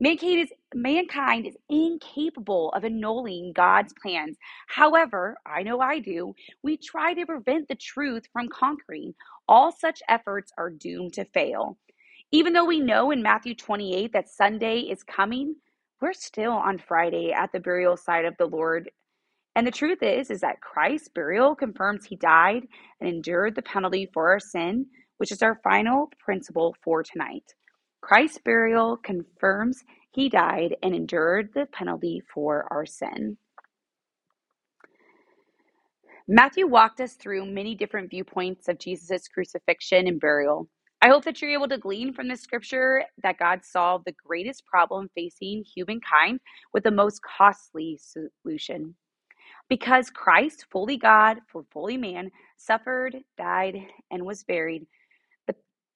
Mankind 0.05 0.41
is, 0.41 0.53
mankind 0.75 1.47
is 1.47 1.57
incapable 1.71 2.71
of 2.73 2.85
annulling 2.85 3.55
God's 3.55 3.95
plans. 4.03 4.37
However, 4.67 5.39
I 5.47 5.63
know 5.63 5.81
I 5.81 5.99
do, 5.99 6.35
we 6.63 6.77
try 6.77 7.15
to 7.15 7.25
prevent 7.25 7.69
the 7.69 7.75
truth 7.75 8.25
from 8.31 8.51
conquering. 8.51 9.15
All 9.49 9.73
such 9.73 10.03
efforts 10.11 10.53
are 10.59 10.69
doomed 10.69 11.15
to 11.15 11.25
fail. 11.25 11.79
Even 12.33 12.53
though 12.53 12.67
we 12.67 12.81
know 12.81 13.13
in 13.13 13.23
Matthew 13.23 13.55
28 13.55 14.13
that 14.13 14.29
Sunday 14.29 14.81
is 14.81 15.03
coming, 15.03 15.57
we're 16.03 16.13
still 16.13 16.53
on 16.53 16.77
Friday 16.77 17.33
at 17.33 17.53
the 17.53 17.61
burial 17.61 17.97
site 17.97 18.27
of 18.27 18.37
the 18.39 18.45
Lord. 18.45 18.91
And 19.57 19.67
the 19.67 19.71
truth 19.71 20.03
is 20.03 20.31
is 20.31 20.43
that 20.43 20.61
Christ's 20.61 21.09
burial 21.09 21.57
confirms 21.57 22.05
he 22.05 22.17
died 22.17 22.65
and 23.01 23.09
endured 23.09 23.55
the 23.55 23.63
penalty 23.63 24.11
for 24.13 24.29
our 24.33 24.39
sin, 24.39 24.85
which 25.17 25.33
is 25.33 25.41
our 25.41 25.59
final 25.65 26.11
principle 26.23 26.77
for 26.85 27.03
tonight. 27.03 27.55
Christ's 28.05 28.37
burial 28.37 28.99
confirms 28.99 29.83
he 30.11 30.29
died 30.29 30.77
and 30.83 30.95
endured 30.95 31.55
the 31.55 31.65
penalty 31.73 32.21
for 32.35 32.69
our 32.71 32.85
sin. 32.85 33.39
Matthew 36.29 36.67
walked 36.67 37.01
us 37.01 37.15
through 37.15 37.47
many 37.47 37.75
different 37.75 38.11
viewpoints 38.11 38.69
of 38.69 38.79
Jesus' 38.79 39.27
crucifixion 39.27 40.07
and 40.07 40.21
burial. 40.21 40.69
I 41.01 41.09
hope 41.09 41.25
that 41.25 41.41
you're 41.41 41.53
able 41.53 41.69
to 41.69 41.79
glean 41.79 42.13
from 42.13 42.29
this 42.29 42.43
scripture 42.43 43.05
that 43.23 43.39
God 43.39 43.65
solved 43.65 44.05
the 44.05 44.15
greatest 44.27 44.67
problem 44.67 45.09
facing 45.15 45.65
humankind 45.65 46.41
with 46.75 46.85
the 46.85 46.91
most 46.91 47.23
costly 47.23 47.99
solution. 47.99 48.97
Because 49.71 50.11
Christ, 50.11 50.67
fully 50.71 50.99
God, 50.99 51.39
fully 51.73 51.97
man, 51.97 52.31
suffered, 52.59 53.17
died, 53.39 53.79
and 54.11 54.27
was 54.27 54.45
buried, 54.45 54.87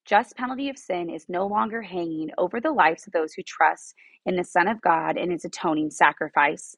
just 0.09 0.35
penalty 0.35 0.69
of 0.69 0.77
sin 0.77 1.07
is 1.07 1.29
no 1.29 1.45
longer 1.45 1.83
hanging 1.83 2.31
over 2.39 2.59
the 2.59 2.71
lives 2.71 3.05
of 3.05 3.13
those 3.13 3.33
who 3.33 3.43
trust 3.43 3.93
in 4.25 4.35
the 4.35 4.43
Son 4.43 4.67
of 4.67 4.81
God 4.81 5.17
and 5.17 5.31
his 5.31 5.45
atoning 5.45 5.91
sacrifice. 5.91 6.75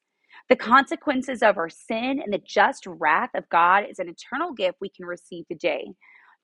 The 0.50 0.58
consequences 0.58 1.42
of 1.42 1.58
our 1.58 1.70
sin 1.70 2.20
and 2.22 2.34
the 2.34 2.42
just 2.46 2.86
wrath 2.86 3.30
of 3.34 3.48
God 3.48 3.86
is 3.90 4.00
an 4.00 4.10
eternal 4.10 4.52
gift 4.52 4.80
we 4.82 4.90
can 4.90 5.06
receive 5.06 5.48
today. 5.48 5.94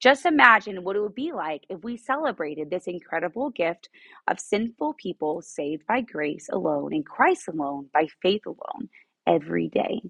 Just 0.01 0.25
imagine 0.25 0.85
what 0.85 0.95
it 0.95 1.01
would 1.01 1.13
be 1.13 1.33
like 1.33 1.65
if 1.69 1.83
we 1.83 1.97
celebrated 1.97 2.69
this 2.69 2.87
incredible 2.87 3.49
gift 3.49 3.89
of 4.29 4.39
sinful 4.39 4.93
people 4.93 5.41
saved 5.41 5.85
by 5.87 5.99
grace 5.99 6.47
alone 6.53 6.93
in 6.93 7.03
Christ 7.03 7.49
alone, 7.49 7.89
by 7.93 8.07
faith 8.21 8.45
alone, 8.45 8.87
every 9.27 9.67
day. 9.67 10.01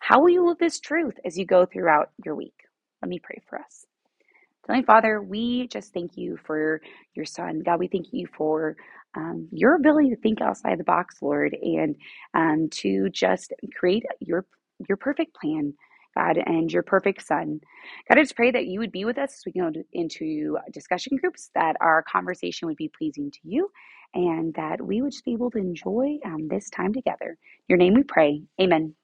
How 0.00 0.20
will 0.20 0.28
you 0.28 0.46
live 0.46 0.58
this 0.58 0.78
truth 0.78 1.14
as 1.24 1.38
you 1.38 1.46
go 1.46 1.64
throughout 1.64 2.10
your 2.22 2.34
week? 2.34 2.64
Let 3.00 3.08
me 3.08 3.18
pray 3.18 3.40
for 3.48 3.58
us. 3.58 3.86
Heavenly 4.68 4.86
Father, 4.86 5.22
we 5.22 5.68
just 5.68 5.94
thank 5.94 6.18
you 6.18 6.38
for 6.44 6.82
your 7.14 7.26
son. 7.26 7.62
God, 7.64 7.80
we 7.80 7.88
thank 7.88 8.08
you 8.12 8.28
for 8.36 8.76
um, 9.16 9.48
your 9.52 9.76
ability 9.76 10.10
to 10.10 10.16
think 10.16 10.42
outside 10.42 10.80
the 10.80 10.84
box, 10.84 11.16
Lord, 11.22 11.56
and 11.62 11.96
um, 12.34 12.68
to 12.72 13.10
just 13.10 13.54
create 13.78 14.04
your 14.20 14.46
your 14.88 14.98
perfect 14.98 15.36
plan, 15.36 15.74
God, 16.18 16.38
and 16.44 16.72
your 16.72 16.82
perfect 16.84 17.26
son. 17.26 17.60
God, 18.10 18.18
I 18.18 18.22
just 18.22 18.36
pray 18.36 18.50
that 18.52 18.66
you 18.66 18.80
would 18.80 18.92
be 18.92 19.06
with 19.06 19.18
us 19.18 19.34
as 19.34 19.42
we 19.46 19.52
go 19.52 19.72
into 19.94 20.58
discussion 20.74 21.18
groups, 21.18 21.50
that 21.54 21.76
our 21.80 22.04
conversation 22.12 22.68
would 22.68 22.76
be 22.78 22.90
pleasing 22.98 23.30
to 23.32 23.40
you, 23.44 23.70
and 24.14 24.54
that 24.56 24.82
we 24.82 25.02
would 25.02 25.12
just 25.12 25.24
be 25.26 25.34
able 25.34 25.52
to 25.52 25.58
enjoy 25.60 26.18
um, 26.26 26.48
this 26.48 26.70
time 26.70 26.92
together. 26.94 27.30
In 27.30 27.36
your 27.68 27.78
name 27.78 27.94
we 27.94 28.04
pray. 28.04 28.42
Amen. 28.60 28.96